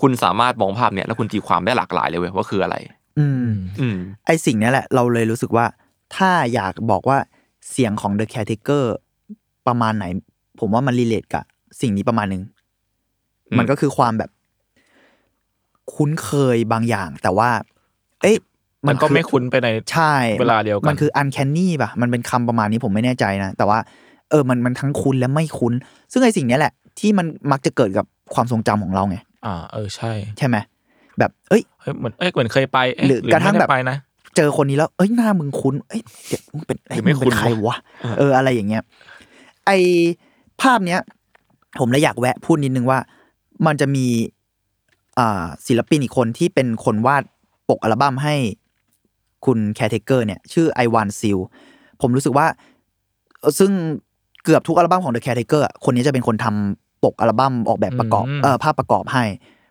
[0.02, 2.76] คุณสามารถมองภาพเนี้ยแล้วคุณตีความได้หลากหลายเลยเว้ยว่าคืออะไร
[3.20, 5.66] อืมอืมไอสิ่งเนี้ยแหละ เราเลยรู้สึกว่า
[6.16, 7.18] ถ้าอยากบอกว่า
[7.70, 8.86] เสียงของ The Caretaker
[9.68, 10.06] ประมาณไหน
[10.60, 11.44] ผมว่ามันรีเลทกับ
[11.82, 12.44] สิ่งนี้ประมาณหนึ่ง
[13.50, 14.32] อืมมันก็คือความแบบ
[15.94, 17.50] คุ้นเคยบางอย่าง แต่ว่า
[18.22, 18.38] เอ๊ะ
[18.88, 23.80] มันก็อไม่คุ้นไปในใช่เวลาเดียวกัน มันคือ uncanny ป่ะ มันเป็นคำประมาณนี้ผมไม่แน่ใจนะ แต่ว่า
[24.30, 25.74] เออ มันมันทั้งคุ้นและไม่คุ้น
[26.12, 30.58] ซึ่งไอสิ่งเนี้ยแหละ ที่มันมักจะเกิดกับความทรงจำของเราไง อ่า เออ ใช่ ใช่ไหม
[31.20, 33.98] แบบ เอ้ยเฮ้ยเหมือน เอ้ย เหมือนเคยไปเะหรือกระทั่งไม่แบได้บไปนะ
[34.36, 37.78] เจอคนนี้แล้ว เอ้ย หน้ามึงคุ้น เอ้ยเดี๋ยวมึงเป็นหรือมึงเป็นคุ้นใครวะ
[38.20, 38.84] เออ อะไรอย่างเงี้ย
[39.70, 39.76] ไอ
[40.62, 41.02] ภาพเนี้ย
[41.80, 43.00] ผมเลยอยากแวะพูดนิดนึงว่า
[43.66, 44.06] มันจะมี
[45.20, 47.24] อ่าศิลปินอีกคนที่เป็นคนวาด
[47.70, 48.36] ปกอัลบั้มให้
[49.46, 51.38] คุณ Caretaker เนี่ย ชื่อ Ivan Seal
[52.02, 52.46] ผมรู้สึกว่า
[53.40, 53.72] เอ่อซึ่ง
[54.44, 59.24] เกือบทุกอัลบั้มของ The Caretaker อะคนนี้จะเป็นคนทำปกอัลบั้มออกแบบประกอบอืมเออภาพประกอบให้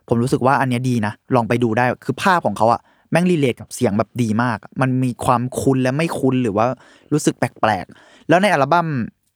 [0.09, 2.81] ผมรู้สึกว่าอันเนี้ยดีนะ ลองไปดูได้คือภาพของเขาอะ
[3.11, 6.65] แม่ง relate กับเสียงแบบดีมาก มันมีความคุ้นและไม่คุ้นหรือว่า
[7.13, 8.87] รู้สึกแปลกๆ แล้วในอัลบั้ม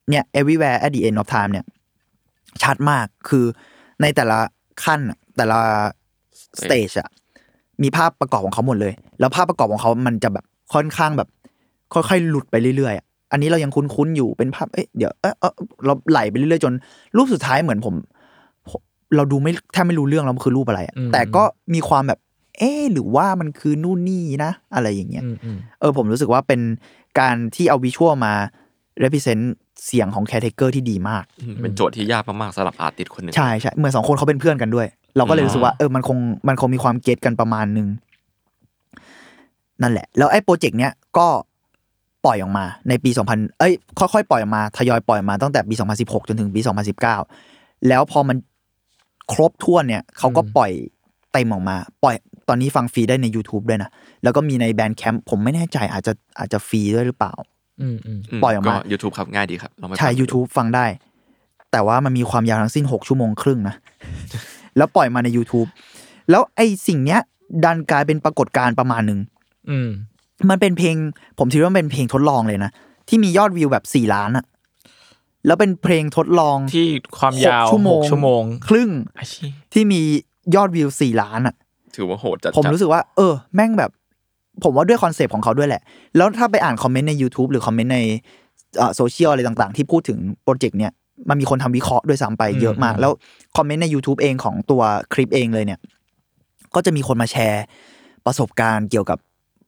[0.09, 1.65] เนี่ย Everywhere at the End of Time เนี่ย
[2.63, 3.45] ชัดมากคือ
[4.01, 4.39] ในแต่ละ
[4.83, 5.59] ขั้นอะแต่ละ
[6.61, 7.09] stage อะ
[7.83, 11.29] มีภาพประกอบของเขาหมดเลย แล้วภาพประกอบของเขามันจะแบบค่อนข้างแบบ
[11.93, 15.53] ค่อยๆหลุดไปเรื่อยๆอะอันนี้เรายังคุ้นๆอยู่เป็นภาพเอ๊ะเดี๋ยวเอะเอะ
[15.85, 16.73] เราไหลไปเรื่อยๆจน
[17.17, 17.95] รูปสุดท้ายเหมือนผม
[18.69, 18.81] ผม
[19.15, 21.43] เราดูไม่แทบไม่รู้เรื่องแล้วมันคือรูปอะไรอะอืมแต่ก็
[21.73, 22.19] มีความแบบ
[22.57, 26.61] เอ๊ะหรือว่ามันคือนู่นนี่นะ อะไรอย่างเงี้ยอืมอืมเออผมรู้สึกว่าเป็น
[27.19, 28.33] การที่เอา visual มา
[29.03, 29.43] represent
[29.85, 31.23] เสียงของ Caretaker ที่ดีมาก
[31.61, 36.17] เป็นโจทย์ที่ยากมากๆสำหรับ artist คนหนึ่งใช่ใช่เหมือนสองคนเขาเป็นเพื่อนกันด้วย เราก็เลยรู้สึกว่าเออมันคง
[36.47, 37.87] มันคงมีความ get กันประมาณหนึ่ง
[39.81, 41.27] นั่นแหละ แล้วไอ้โปรเจกต์เนี้ยก็
[42.25, 46.61] ปล่อยออกมาในปี 2000 เอ้ย ค่อยๆ ปล่อยออกมา ทยอยปล่อยออกมาตั้งแต่ปี 2016 จนถึงปี
[47.23, 48.37] 2019 แล้วพอมัน
[49.33, 50.71] ครบถ้วนเนี่ยเขาก็ปล่อย
[51.33, 52.15] เต็มออกมา ปล่อย
[52.49, 53.89] ตอนนี้ฟังฟรีได้ใน YouTube ด้วยนะ
[54.23, 57.33] แล้วก็มีใน Bandcamp ผมไม่แน่ใจอาจจะอาจจะฟรีด้วยหรือเปล่า
[57.81, 60.85] อืมอืมมปล่อยออกมายูทูบครับง่ายดีครับลองไปใช่ฟังดู YouTube ฟังได้
[61.71, 63.75] แต่ว่ามันมีความยาวทั้งสิ้น6ชั่วโมงครึ่งนะ
[64.77, 65.67] แล้วปล่อยมาใน YouTube
[66.29, 67.19] แล้วไอ้สิ่งเนี้ย
[67.63, 69.19] ดันกลายเป็นปรากฏการณ์ประมาณหนึ่ง
[69.69, 69.89] อืม
[70.49, 70.95] มันเป็นเพลง
[71.39, 72.71] ผมคิดว่ามันเป็นเพลงทดลองเลยนะ
[73.07, 74.45] ที่มียอดวิวแบบสี่ล้านอะ
[75.45, 76.87] แล้วเป็นเพลงทดลองที่
[77.19, 80.01] ความยาวหกชั่วโมงหกชั่วโมง ครึ่งไอ้เชี่ยที่มี
[80.55, 81.55] ยอดวิวสี่ล้านอะ
[81.95, 83.91] ถือว่าโหดจัดผมรู้สึกว่า เออ แม่งแบบ
[84.63, 85.81] ผมว่าด้วยคอนเซปต์ของเขาด้วยแหละ
[86.17, 87.99] แล้วถ้าไปอ่านคอมเมนต์ใน YouTube หรือคอมเมนต์ใน
[88.95, 90.91] โซเชียลอะไรต่างๆ ที่พูดถึงโปรเจกต์เนี้ย
[91.29, 93.11] มันมีคนทำวิเคราะห์ด้วยซ้ำไปเยอะมากอืมแล้ว
[93.57, 94.81] คอมเมนต์ใน YouTube เองของตัว
[95.13, 95.79] คลิปเองเลยเนี่ย
[96.75, 97.63] ก็จะมีคนมาแชร์
[98.25, 99.17] ประสบการณ์เกี่ยวกับ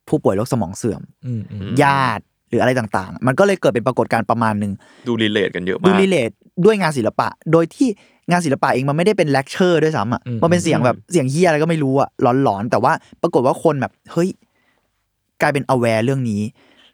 [0.10, 4.72] ผู้ป่วยโรคสมองเสื่อมอืมอืมญาติหรืออะไรต่างๆ มันก็เลยเกิดเป็นปรากฏการณ์ประมาณหนึ่ง
[5.08, 7.90] ดู relate กันเยอะดูมาก relateด้วยงานศิลปะ โดยที่
[8.32, 12.10] งานศิลปะเองมันไม่ได้เป็นเลคเชอร์ด้วยซ้ำอะอืมมันเป็นเสียงแบบเสียงเหี้ยอะไรก็ไม่รู้อะ
[12.44, 14.30] หลอนๆแต่ว่าปรากฏว่าคนแบบเฮ้ย
[15.42, 16.42] กลายเป็น aware เรื่องนี้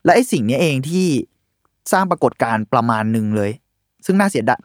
[0.04, 1.08] และไอ้สิ่งเนี้ยเองที่
[1.92, 3.52] สร้างปรากฏการณ์ประมาณหนึ่งเลย
[4.06, 4.60] ซึ่งน่าเสียดาย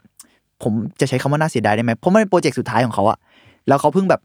[0.63, 3.19] ผมจะใช้คำว่าน่าเสียดายได้ไหมเพราะมันเป็นโปรเจกต์สุดท้ายของเขาอะ
[3.69, 4.21] แล้วเขาเพิ่งแบบ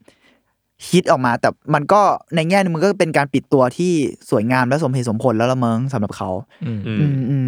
[0.90, 2.02] ฮิตออกมา แต่มันก็
[2.36, 3.92] ในแง่หนึงมันก็เป็นการปิดตัวที่
[4.30, 6.30] สวยงามและสมเหตุสมผลแล้วละเมิงสำหรับเขา
[6.66, 7.48] อืมอือืมมอืม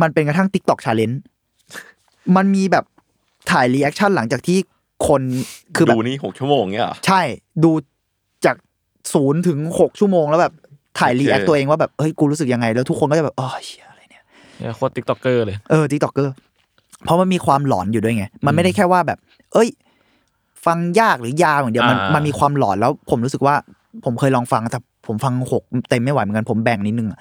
[0.00, 1.16] มันเป็นกระทั่ง TikTok Challenge
[2.36, 2.84] มันมีแบบ
[3.50, 4.58] ถ่าย reaction หลังจากที่
[5.06, 5.22] คน
[5.74, 7.22] คือแบบดูนี่หกชั่วโมงเงี้ยเหรอใช่
[7.64, 7.70] ดู
[8.44, 8.56] จาก
[9.14, 10.54] ศูนย์ถึงหกชั่วโมงแล้วแบบ
[10.98, 14.22] ถ่าย reaction ตัวเองว่าแบบเฮ้ยกูรู้สึกยังไง แล้วทุกคนก็จะแบบอ๋อเชี่ยอะไรเนี่ย
[14.58, 16.28] เนี่ยโคตร TikToker เลยเออ TikToker
[17.04, 19.18] เพราะมันมีความหลอนอยู่ด้วยไง มันไม่ได้แค่ว่าแบบ
[19.52, 19.68] เอ้ย
[20.66, 23.54] ฟังยากหรือยาวอย่างเดียวมันอ่ามันมันมีความหลอนแล้ว ผมรู้สึกว่า
[24.04, 27.18] ผมเคยลองฟังแต่ผมฟังหกเต็มไม่ไหวเหมือนกันผมแบ่งนิดนึงอะ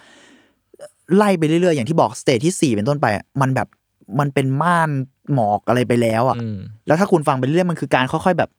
[1.17, 3.67] ไล่ไปเรื่อยๆอย่างที่บอก stage ที่สี่เป็นต้นไปอะมันแบบ
[4.19, 4.89] มันเป็นม่าน
[5.33, 6.57] หมอกอะไรไปแล้วอะอืม
[6.87, 8.49] แล้วถ้าคุณฟังไปเรื่อยๆมันคือการค่อยๆแบบ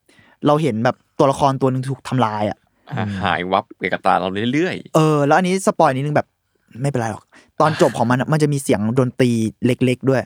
[0.46, 2.58] เราเห็นแบบตัวละครตัวหนึ่งถูกทำลายอะอะ
[3.22, 6.26] หายวับกับตาเราเรื่อยเออ แล้วอันนี้ spoil นิดนึงแบบ
[6.80, 7.24] ไม่เป็นไรหรอก
[7.60, 9.30] ตอนจบของมันอะมันจะมีเสียงดนตรี
[9.66, 10.22] เล็ก ๆ ด้วย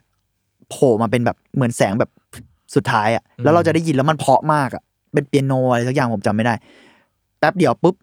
[0.71, 2.11] โผล่มาเป็นแบบเหมือนแสงแบบ
[2.75, 4.83] สุดท้ายอะแล้วเราจะได้ยินแล้วมันเพราะมากอะ
[5.13, 6.55] เป็นเปียโนอะไรสักอย่างผมจำไม่ได้
[7.39, 7.95] แป๊บเดียวปุ๊บ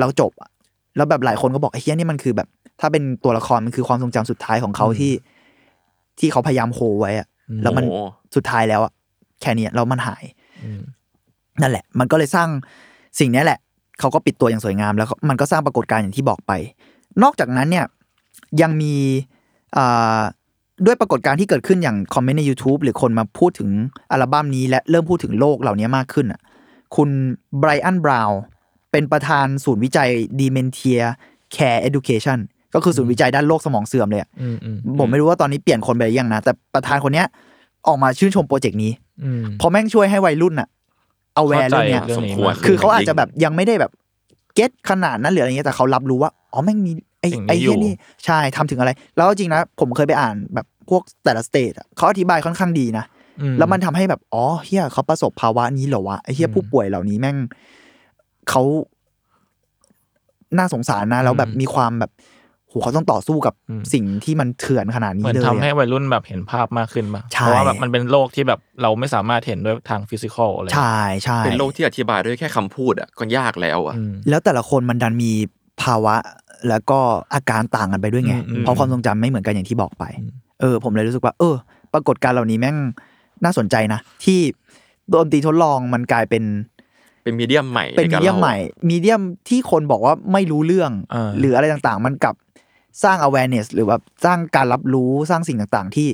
[0.00, 0.50] เราจบอะ
[0.96, 2.48] แล้วแบบหลายคนก็บอกไอ้เหี้ยนี่มันคือแบบ
[2.80, 5.12] ถ้าเป็นตัวละครมันคือความทรงจำสุดท้ายของเขาที่
[6.18, 8.00] ที่เขาพยายามโฮไว้อะอืมแล้วมันโอ้
[8.36, 8.92] สุดท้ายแล้วอะ
[9.40, 10.24] แค่เนี้ยแล้วมันหาย
[10.64, 10.82] อืม
[11.62, 12.48] นั่นแหละ มันก็เลยสร้าง
[13.18, 13.58] สิ่งเนี้ยแหละ
[14.00, 16.52] เขาก็ปิดตัวอย่างสวยงาม แล้วก็มันก็สร้างปรากฏการณ์อย่างที่บอกไป
[17.22, 17.86] นอกจากนั้นเนี่ย
[18.62, 18.94] ยังมี
[19.76, 20.20] อ่า
[20.86, 23.70] ด้วยปรากฏการณ์ที่เกิดขึ้นอย่างคอมเมนต์ใน YouTube หรือคนมาพูดถึง
[24.10, 26.40] อัลบั้มนี้ และเริ่มพูดถึงโลกเหล่านี้มากขึ้นอะ
[26.96, 27.08] คุณ
[27.58, 28.40] ไบรอันบราวน์
[28.92, 31.02] เป็นประธานศูนย์วิจัย Dementia
[31.54, 32.38] Care Education
[32.74, 37.26] ก็คือศูนย์วิจัยด้านโรคสมองเสื่อมเลยอะอืมอืมผมไม่รู้ว่าตอนนี้เปลี่ยนคนไปหรือยังนะ แต่ประธานคนเนี้ย
[37.86, 38.92] ออกมาชื่นชมโปรเจกต์นี้
[39.24, 40.68] อืมเพราะแม่งช่วยให้วัยรุ่นอะ
[41.38, 43.92] aware เรื่องเนี้ยเข้าใจสมควรคือเขาอาจจะแบบยังไม่ได้แบบ
[44.54, 53.04] get ขนาดนั้นหรืออะไรเงี้ยแต่เขารับรู้ว่าอ๋อแม่งมีไอ้สิ่งนี้ไอ้เหี้ยอยู่นี่ใช่ทำถึงอะไร แล้วจริงนะผมเคยไปอ่านแบบพวกแต่ละ stage อะเขาอธิบายค่อนข้างดีนะ
[53.40, 57.36] อืแล้วมันทำให้แบบอ๋อเหี้ยเขาประสบภาวะนี้เหรอวะไอ้เหี้ยอืมผู้ป่วยเหล่านี้แม่ง
[58.50, 58.62] เขา
[60.58, 62.10] น่าสงสารนะแล้วแบบอืมมีความแบบ
[62.68, 75.32] โหเขาต้องต่อสู้กับอืมสิ่งที่มันเถื่อนขนาดเหนี้มือนเลยทำให้อะวัยรุ่นแบบเห็นภาพมากขึ้นป่ะใช่เพราะว่าแบบมันเป็นโลกที่แบบเราไม่สามารถเห็นด้วยทางฟิสิกอลอะไรใช่ใช่เป็นโลกที่อธิบายด้วยแค่คำพูดอะก็ยากแล้วอะอืมแล้วแต่ละคนมันดันมี
[75.82, 76.14] ภาวะ
[76.68, 76.98] แล้วก็
[77.34, 81.54] อาการต่างกันไปด้วยไงอืมอืมเพราะความทรงจำไม่เหมือนกันอย่างที่บอกไปอืมเออ ผมเลยรู้สึกว่า เออ
[81.92, 82.76] ปรากฏการณ์เหล่านี้แม่ง
[83.44, 84.40] น่าสนใจนะที่
[85.12, 86.44] ดนตรีทดลองมันกลายเป็น
[87.24, 88.56] เป็น medium ใหม่เป็นการ medium ล่าใหม่
[88.90, 92.34] medium ที่คนบอกว่าไม่รู้เรื่องอ่าหรืออะไรต่างๆ มันกลับ
[93.04, 96.08] สร้าง awareness หรือว่าสร้างการรับรู้สร้างสิ่งต่างๆ ที่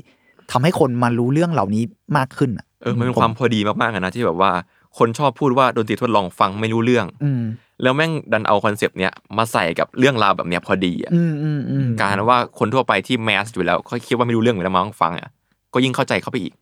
[0.53, 1.83] ทำให้คนมารู้เรื่องเหล่านี้
[2.17, 4.51] มากขึ้นอะเออมันเป็นความพอดีมากๆอะนะที่แบบว่า
[4.99, 7.43] คนชอบพูดว่าดนตรีทดลองฟังไม่รู้เรื่อง อืม
[7.83, 15.31] แล้วแม่งดันเอาคอนเซปต์เนี้ยมาใส่กับเรื่องราวแบบเนี้ยพอดีอะอืมอืมอืมการว่าคนทั่วไปที่ mass อยู่แล้วเขาคิดว่าไม่รู้เรื่องอยู่แล้วมาต้องฟังอะ
[15.75, 16.53] ก็ยิ่งเข้าใจเข้าไปอีก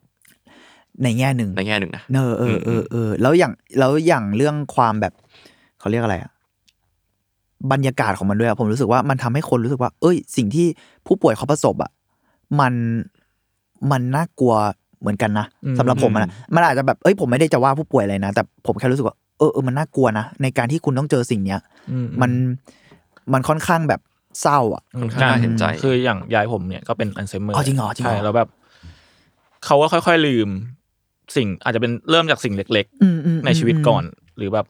[1.02, 5.12] ในแง่หนึ่งในแง่หนึ่งนะเออเออเออเออแล้วอย่างแล้วอย่างเรื่องความแบบ
[5.80, 6.31] เขาเรียกอะไรอะ
[7.72, 10.66] บรรยากาศของมันด้วยอะผมรู้สึกว่ามันทำให้คนรู้สึกว่า เอ้ย สิ่งที่
[11.06, 11.90] ผู้ป่วยเขาประสบอะ
[12.60, 12.72] มัน
[13.90, 14.54] มันน่ากลัว
[15.00, 21.60] เหมือนกันนะอืมสำหรับผมอะนะมันอาจจะแบบเอ้ยผมไม่ได้จะว่าผู้ป่วยอะไรนะแต่ผมแค่รู้สึกว่าเออเออมันน่ากลัวนะในการที่คุณต้องเจอสิ่งเนี้ย
[21.90, 22.30] อืมัน
[23.32, 24.00] มันค่อนข้างแบบ
[24.42, 28.48] เศร้าอะอืมค่อนข้างน่าเห็นใจ คืออย่างยายผมเนี่ยก็เป็นอัลไซเมอร์อ๋อจริงเหรอจริงเหรอใช่แล้วแบบ
[29.64, 30.48] เขาก็ค่อย ๆลืม
[31.36, 34.04] สิ่งอาจจะเป็นเริ่มจากสิ่งเล็กอืมอืมๆในชีวิตก่อน
[34.36, 34.66] หรือแบบ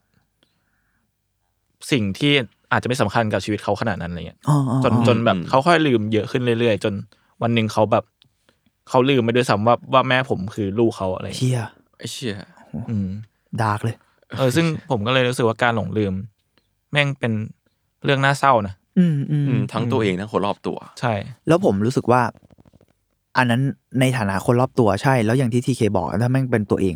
[1.91, 2.33] สิ่งที่
[2.73, 6.93] อาจจะไม่สำคัญกับชีวิตเขาขนาดนั้นอะไรเงี้ยอ๋ออ๋อจนจนแบบเขาค่อยลืมเยอะขึ้นเรื่อยๆ จน
[7.41, 8.03] วันหนึ่งเขาแบบ
[8.89, 11.61] เขาลืมไปด้วยซ้ำว่าว่าแม่ผมคือลูกเขาอะไรอย่างเงี้ยเชี่ย
[11.97, 12.35] ไอ้เชี่ย
[12.89, 13.09] อืม
[13.61, 13.95] dark เลย
[14.37, 16.13] เออซึ่งผมก็เลยรู้สึกว่าการหลงลืม
[16.91, 17.33] แม่งเป็น
[18.05, 21.13] เรื่องน่าเศร้านะอืมอืมอืมทั้งตัวเองทั้งคนรอบตัว ใช่
[21.47, 22.21] แล้วผมรู้สึกว่า
[23.37, 23.61] อันนั้น
[23.99, 26.95] ในฐานะคนรอบตัวใช่ แล้วอย่างที่ทีเคบอกถ้าแม่งเป็นตัวเอง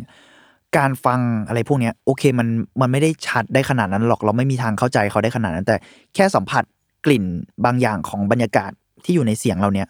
[0.78, 2.47] การฟังอะไรพวกเนี้ยโอเคมัน
[2.82, 5.76] มันไม่ได้ชัดได้ขนาดนั้นหรอกเราไม่มีทางเข้าใจเขาได้ขนาดนั้น แต่
[6.15, 6.63] แค่สัมผัส
[7.05, 7.24] กลิ่น
[7.65, 8.72] บางอย่างของบรรยากาศ
[9.03, 9.88] ที่อยู่ในเสียงเราเนี้ย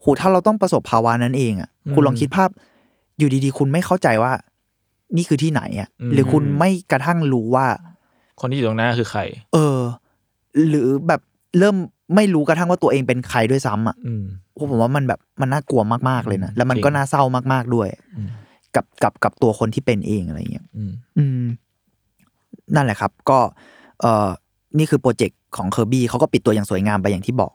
[0.00, 2.50] โหถ้าเราต้องประสบภาวะนั้นเองอะคุณลองคิดภาพ
[3.18, 4.32] อยู่ดีๆ คุณไม่เข้าใจว่า
[5.16, 7.66] นี่คือที่ไหนอะอืมหรือคุณไม่กระทั่งรู้ว่า
[8.40, 9.20] คนที่อยู่ตรงหน้าคือใคร
[9.52, 9.78] เออ
[10.68, 11.20] หรือแบบ
[11.58, 11.76] เริ่ม
[12.14, 18.28] ไม่รู้กระทั่งว่าตัวเองเป็นใครด้วยซ้ำอะอืมโอ้ผมว่ามันแบบมันน่ากลัวมากๆเลยนะอืมแล้วมันก็จริงน่าเศร้ามากๆด้วยอืม
[18.76, 21.44] กับกับกับตัวคนที่เป็นเองอะไรเงี้ยอืมอืม
[22.74, 23.38] นั่นแหละครับ ก็
[24.00, 24.28] เอ่อ
[24.78, 27.52] นี่คือโปรเจกต์ของ Kirby เขาก็ปิดตัวอย่างสวยงามไปอย่างที่บอก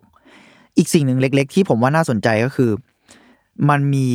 [0.77, 2.71] อีกสิ่งหนึ่งเล็ก ๆ ที่ผมว่าน่าสนใจก็คือ
[3.69, 4.07] มันมี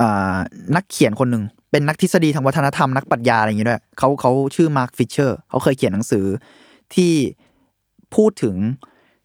[0.00, 0.36] อ่า
[0.76, 6.24] นักเขียนคนหนึ่งเป็นนักทฤษฎีทางวัฒนธรรมนักปรัชญาอะไรอย่างเงี้ยด้วยเขาเขาชื่อมาร์คฟิชเชอร์เขาเคยเขียนหนังสือ
[6.94, 7.12] ที่
[8.14, 8.56] พูดถึง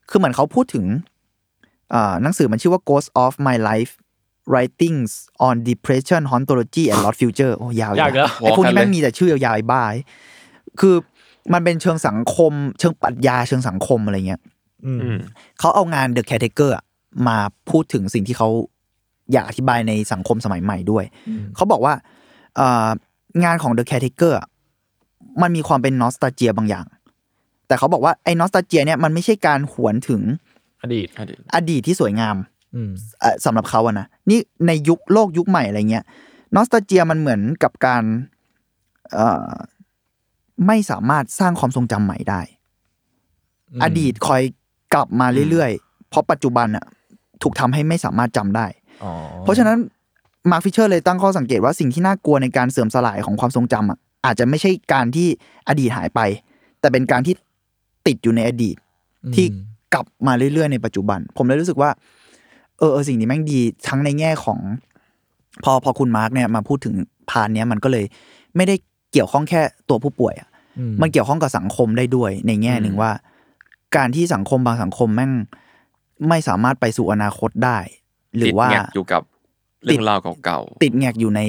[0.09, 0.85] คือเหมือนเขาพูดถึง
[1.93, 3.93] อ่าหนังสือมันชื่อว่า Ghost of My Life
[4.51, 5.11] Writings
[5.47, 9.99] on Depression Hauntology and Lost Future โอ้ยาวอียากแล้วไอ้พวกนี้โอ้แม่งกันเลยมีแต่ชื่อยาวๆไอ้บ้าไอ้
[10.79, 10.95] คือ
[11.53, 14.41] มันเป็นเชิงสังคม เชิงปรัชญาเชิงสังคมอะไรเงี้ย
[14.85, 15.19] อืมอืม
[15.59, 16.83] เขาเอางาน The Caretaker อะ
[17.27, 17.37] มา
[17.69, 18.49] พูดถึงสิ่งที่เขา
[19.31, 21.03] อยากอธิบายในสังคมสมัยใหม่ด้วย
[21.55, 21.93] เขาบอกว่า
[22.55, 22.89] เอ่อ
[23.43, 24.47] งานของ The Caretaker อะ
[25.41, 26.85] มันมีความเป็นนอสตาเจียบางอย่าง
[27.67, 30.21] แต่เขาบอกว่าไอ้นอสตาเจียเนี่ยมันไม่ใช่การหวนถึง
[30.81, 32.35] อดีต อดีตอดีตที่สวยงาม
[32.75, 36.05] อืมเอ่อสำหรับเขาอะนะ นี่ในยุคโลกยุคใหม่อะไรเงี้ย
[36.55, 38.03] นอสตาเจียมันเหมือนกับการ
[39.13, 39.51] เอ่อ
[40.67, 42.41] ไม่สามารถสร้างความทรงจำใหม่ได้
[43.71, 44.41] อืมอดีตคอย
[44.93, 46.85] กลับมาเรื่อยๆ เพราะปัจจุบันอะ
[47.43, 48.67] ถูกทำให้ไม่สามารถจำได้
[49.03, 49.11] อ๋อ
[49.41, 49.77] เพราะฉะนั้น
[50.51, 55.27] มาร์คฟิชเชอร์เลยตั้งข้อสังเกตว่าสิ่งที่น่ากลัวในการเสื่อมสลายของความทรงจำอะอาจจะไม่ใช่การที่
[55.67, 56.19] อดีตหายไป
[56.79, 57.33] แต่เป็นการที่
[58.07, 58.75] ติดอยู่ในอดีต
[59.35, 59.45] ที่
[59.93, 61.89] กลับมาเรื่อยๆในปัจจุบัน ผมเลยรู้สึกว่า
[62.79, 64.59] เออเออสิ่งนี้แม่งดีทั้งในแง่ของ
[65.63, 66.95] พอพอคุณมาร์กเนี่ยมาพูดถึง
[67.29, 68.05] พานเนี้ยมันก็เลย
[68.55, 68.75] ไม่ได้
[69.11, 70.49] เกี่ยวข้องแค่ตัวผู้ป่วยอะ
[70.79, 73.11] อืมันเกี่ยวข้องกับสังคมได้ด้วยในแง่หนึ่งว่า
[73.95, 75.31] การที่สังคมบางสังคมแม่ง
[76.29, 77.77] ไม่สามารถไปสู่อนาคตได้
[78.37, 79.21] หรือว่าติดแงกอยู่กับ
[79.83, 81.41] เรื่องราวเก่าติดแงกอยู่ใน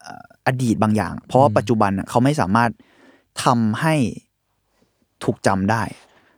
[0.00, 2.70] เอ่ออดีตบางอย่าง เพราะว่าปัจจุบันน่ะเขาไม่สามารถ
[3.44, 3.94] ทำให้
[5.24, 5.82] ถูกจำได้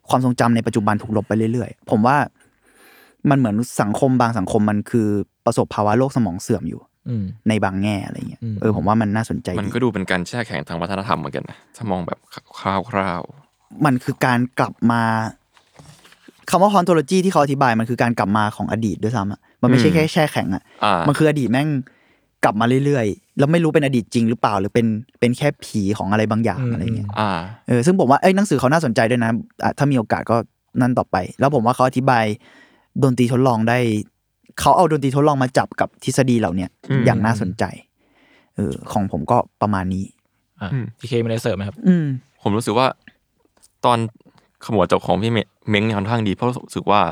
[0.09, 2.17] ความทรงจำในปัจจุบันถูกลบไปเรื่อยๆ ผมว่า
[3.31, 5.09] มันเหมือนสังคมบางสังคมมันคือ
[5.47, 12.19] ประสบภาวะโรคสมองเสื่อมอยู่อืมในบางแง่อะไรเงี้ยอืมเออผมว่ามันน่าสนใจๆมันดีก็ดูเป็นการแช่แข็งทางวัฒนธรรมเหมือนกันนะถ้ามองแบบ
[12.59, 13.23] คร่าว
[13.85, 15.03] มันคือการกลับมา
[16.51, 21.69] คำว่าฮอนโทโลจีที่เขาอธิบายมันคือการกลับมาของอดีตด้วยซ้ำอะมันไม่ใช่แค่แช่แข็งอะๆอ่ามันคืออดีตแม่ง
[22.45, 24.87] กลับมาเรื่อยๆ แล้วไม่รู้เป็นอดีตจริงหรือเปล่า หรือเป็น
[25.21, 27.31] เป็นแค่ผีของอะไรบางอย่างอืมอะไรเงี้ยอ่า
[27.69, 29.31] เออซึ่งผมว่าเอ้ยหนังสือเขาน่าสนใจด้วยนะ
[29.65, 30.37] อะถ้ามีโอกาสก็
[30.81, 32.25] นั่นต่อไป แล้วผมว่าเขาอธิบาย
[33.03, 33.79] ดนตรีทดลองได้
[34.61, 37.65] เขาเอาดนตรีทดลองมาจับกับทฤษฎีเหล่าเนี้ยอืมอย่างน่าสนใจ
[38.57, 40.05] เออของผมก็ประมาณนี้
[40.61, 42.07] อะอืมทีเคมีอะไรเสริมไหมครับ อืม
[42.43, 42.87] ผมรู้สึกว่า
[43.85, 43.99] ตอน
[44.65, 45.39] ขมวดจบของพี่เม
[45.69, 47.03] เม้งเนี่ยค่อนข้างดีเพราะรู้สึกว่า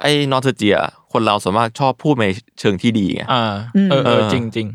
[0.00, 0.76] ไอ้นอร์เจีย
[1.12, 2.26] คนเราส่วนมากชอบพูดใน
[2.60, 4.66] เชิงที่ดีไงอ่าอืมเออเออเออจริงจริง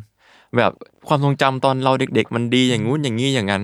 [0.58, 0.72] แบบ
[1.08, 3.64] ความทรงจำตอนเราเด็ก ๆ มันดีอย่างงู้นอย่างนี้อย่างนั้น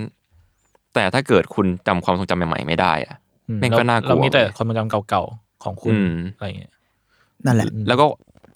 [0.93, 3.15] แต่ถ้าเกิดคุณจำความทรงจำใหม่ๆไม่ได้อะ
[3.49, 6.73] อืแม่งก็น่ากลัวเรามีแต่ความทรงจำเก่าๆ ของคุณอืมอะไรอย่างเงี้ย
[7.45, 8.05] นั่นแหละ แล้วก็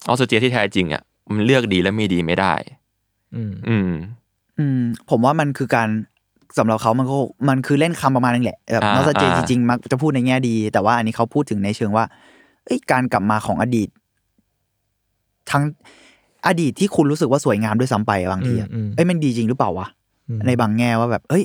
[0.08, 1.02] ออสเตรเลียที่แท้จริงอะ
[1.34, 2.54] มันเลือกดีและไม่ดีไม่ได้
[3.36, 3.90] อืม อืม
[4.58, 4.80] อืม
[5.10, 5.88] ผมว่ามันคือการ
[6.58, 7.16] สำหรับเขามันก็
[7.48, 12.04] มันคือเล่นคำประมาณนึงแหละแบบอ่านอกจากเจอ่าจริงๆมักจะพูดในแง่ดี แต่ว่าอันนี้เขาพูดถึงในเชิงว่า
[12.64, 13.88] เอ้ยการกลับมาของอดีต
[15.50, 15.62] ทั้ง
[16.46, 19.86] อดีตที่คุณรู้สึกว่าสวยงามด้วยซ้ำไปอะบางทีอะอืมอืมเอ้ยมันดีจริงหรือเปล่าวะ
[20.28, 21.44] อืมในบางแง่ว่าแบบ เอ้ย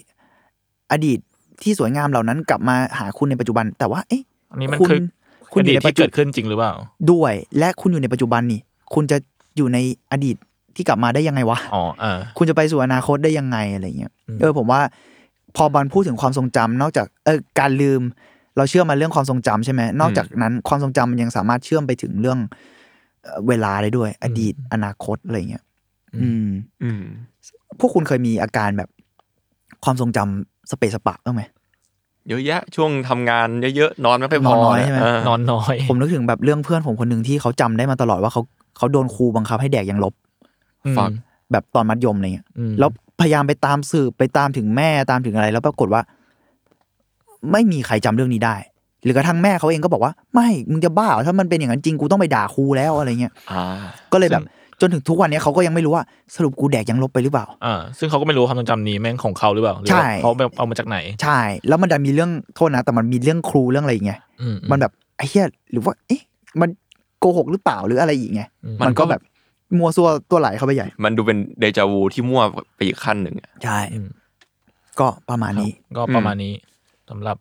[0.92, 1.20] อดีต
[1.62, 5.00] ที่สวยงามเหล่านั้นกลับมาหาคุณในปัจจุบัน แต่ว่า เอ๊ะอันนี้มันคุณคือ
[5.54, 6.74] คุณออยู่ดีตในปัจที่จุเกิดขึ้นจริงหรือเปล่า
[7.12, 8.60] ด้วย และคุณอยู่ในปัจจุบันนี่
[8.94, 9.18] คุณจะ
[9.58, 9.78] อยู่ใน
[10.12, 10.36] อดีต
[10.76, 14.82] ที่กลับมาได้ยังไงวะอ๋ออ่าคุณจะไปสู่อนาคตได้ยังไงอะไรเงี้ยอืมเออผมว่า
[15.56, 18.02] พอบันพูดถึงความทรงจำนอกจากเออการลืม
[18.58, 22.40] เราเชื่อมาเรื่องความทรงจำใช่ไหมนอกจากนั้นความทรงจำมันยังสามารถเชื่อมไปถึงเรื่อง
[23.24, 25.64] เอ่อเวลาได้ด้วย อดีตอนาคตอะไรเงี้ย
[26.24, 26.50] อืม
[26.84, 27.04] อืม
[27.80, 28.90] พวกคุณเคยมีอาการแบบ
[29.84, 31.42] ความทรงจำสเปซสปะบ้างไหม
[32.30, 38.42] เยอะแยะ ช่วงทำงานเยอะๆนอนไม่ค่อยพอนอนน้อยใช่ไหมเออนอนน้อย ผมนึกถึงแบบเรื่องเพื่อนผมคนหนึ่งที่เขาจำได้มาตลอดว่าเขา
[38.78, 40.14] เขาโดนครูบังคับให้แดกยังลบ
[40.86, 41.12] อืมฟัก
[41.52, 42.90] แบบตอนมัธยมอะไรเงี้ยอืมแล้ว
[43.22, 46.02] พยายามไปตามสืบไปตามถึงแม่ตามถึงอะไร แล้วปรากฏว่า
[47.52, 48.56] ไม่มีใครจำเรื่องนี้ได้
[49.04, 53.64] หรือกระทั่งแม่เขาเองก็บอกว่า ไม่มึงจะบ้าเหรอถ้ามันเป็นอย่างนั้นจริงกูต้องไปด่าครูแล้วอะไรเงี้ยอ่า
[54.12, 54.44] ก็เลยแบบ
[54.82, 56.04] จนถึงทุกวันนี้เขาก็ยังไม่รู้ว่า
[56.36, 66.22] สรุปกูแดกยังลบไปหรือเปล่าอ่าซึ่งเขาก็ไม่รู้ว่าความทรงจำนี้แม่งของเขาหรือเปล่าหรือใช่ว่าเขาแบบเอามาจากไหน ใช่ แล้วมันดันมีเรื่องโทษนะ แต่มันมีเรื่องครูเรื่องอะไรอย่างเงี้ยอืมมันแบบไอ้เหี้ยหรือว่า เอ๊ะ
[66.62, 66.70] มัน
[67.20, 69.22] โกหกหรือเปล่าหรืออะไรอีกไงอืม มันก็แบบ
[69.78, 72.42] มัวซัวตัวไหลเข้าไปใหญ่ มันดูเป็นเดจาวูที่มั่ว
[72.76, 74.10] ไปอีกขั้นหนึ่งอะ ใช่ อืม
[75.00, 76.54] ก็ประมาณนี้ก็ประมาณนี้
[77.10, 77.38] สำหรับ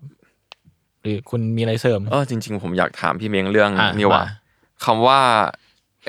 [1.03, 4.26] หรือคุณมีอะไรเสริม เออจริง ๆ ผมอยากถามพี่เม้งเรื่องอะนี่ว่ามา
[4.84, 5.20] คำว่า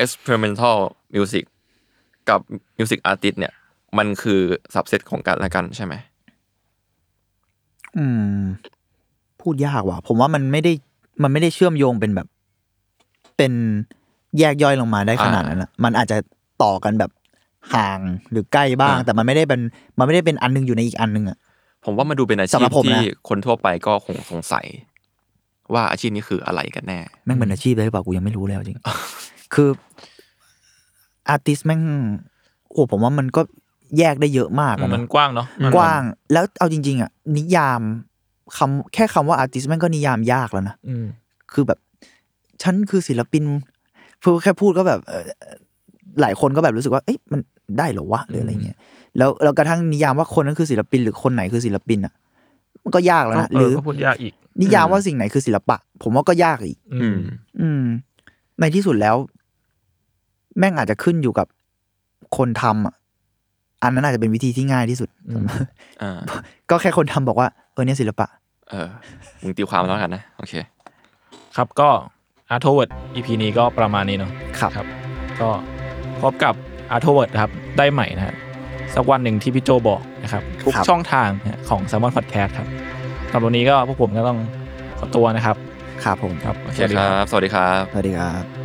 [0.04, 0.78] experimental
[1.16, 1.46] music
[2.30, 2.40] กับ
[2.78, 3.54] music artist เนี่ย
[3.98, 4.40] มันคือ
[4.74, 5.94] สับเซตของกันและกันใช่ไหม
[7.98, 8.06] อื
[8.40, 8.42] ม
[9.42, 10.72] พูดยากว่ะ ผมว่ามันไม่ได้
[11.24, 12.28] มันไม่ได้เชื่อมโยงเป็นแบบ
[13.38, 13.54] เป็น
[14.40, 16.18] แยกย่อยลงมาได้ขนาดนั้นอะมันอาจจะ
[16.64, 17.12] ต่อกันแบบ
[17.74, 18.00] ห่าง
[18.32, 19.62] หรือใกล้บ้างอ่าแต่มันไม่ได้เป็น
[19.98, 21.38] มันไม่ได้เป็นอันหนึงอยู่ในอีกอันหนึงอะ
[21.86, 24.66] ผมว่ามันดูเป็นอาสำชีหรัพบผมนะที่คนทั่วไปก็คงสงสัย
[25.74, 28.80] ว่าอาชีพนี้คืออะไรกันแน่แม่งเป็นอาชีพเลยหรือเปล่ากูยังไม่รู้เลยเอาจริง
[29.54, 29.70] คือ
[31.30, 31.82] อาร์ติสแม่ง
[32.72, 33.42] โอ้ผมว่ามันก็
[33.98, 37.82] แยกได้เยอะมากอะมันเนอะกว้างเนาะกว้างแล้วเอาจริง ๆ อะ นิยาม
[38.58, 41.06] คำแค่คำว่าอาร์ติสแม่งก็นิยามยากแล้วนะอืม
[41.54, 41.80] คือแบบ
[42.64, 43.44] ฉันคือศิลปิน
[44.20, 45.24] เพื่อแค่พูดก็แบบเอ่อ
[46.22, 47.40] หลายคนก็แบบรู้สึกว่า เอ๊ะมัน
[47.78, 48.78] ได้เหรอวะหรืออะไรเงี้ย
[49.18, 52.14] แล้วแล้วกระทั่งนิยามว่าคนนั้นคือศิลปินหรือคนไหนคือศิลปินอะ
[52.84, 57.20] มันก็ยากแล้วก็นะเอหรืออก็พูดยากอีก นิยามว่าสิ่งไหนคือศิลปะ ผมว่าก็ยากอีก อือืมม
[57.62, 57.84] อืม
[58.60, 59.16] ในที่สุดแล้ว
[60.60, 61.48] แม่งอาจจะขึ้นอยู่กับ
[62.38, 62.96] คนทำอะ
[63.84, 65.46] อันนั้นอาจจะเป็นวิธีที่ง่ายที่สุดอืม
[66.02, 66.20] อ่า
[66.70, 68.28] ก็แค่คนทำบอกว่า เออเนี่ยศิลปะ
[68.70, 68.88] เออ
[69.42, 70.54] มึงตีความแล้วกันนะ โอเค
[71.56, 71.90] ครับก็
[72.50, 74.88] Artword EP นี้ก็ประมาณนี้เนาะครับครับ
[75.42, 75.50] ก็
[76.22, 76.54] พบกับ
[76.92, 78.36] Artword นะครับ ได้ใหม่นะฮะ
[78.96, 82.68] สักวันหนึ่งที่พี่โจบอกนะครับ ทุกครับช่องทางนะฮะของ s ซ m o n Podcast ครับ
[83.32, 84.38] สำหรับวันนี้ก็พวกผมก็ต้อง
[85.00, 85.56] ขอตัวนะครับ
[86.04, 88.59] ครับผมครับ โอเคครับ สวัสดีครับ สวัสดีครับ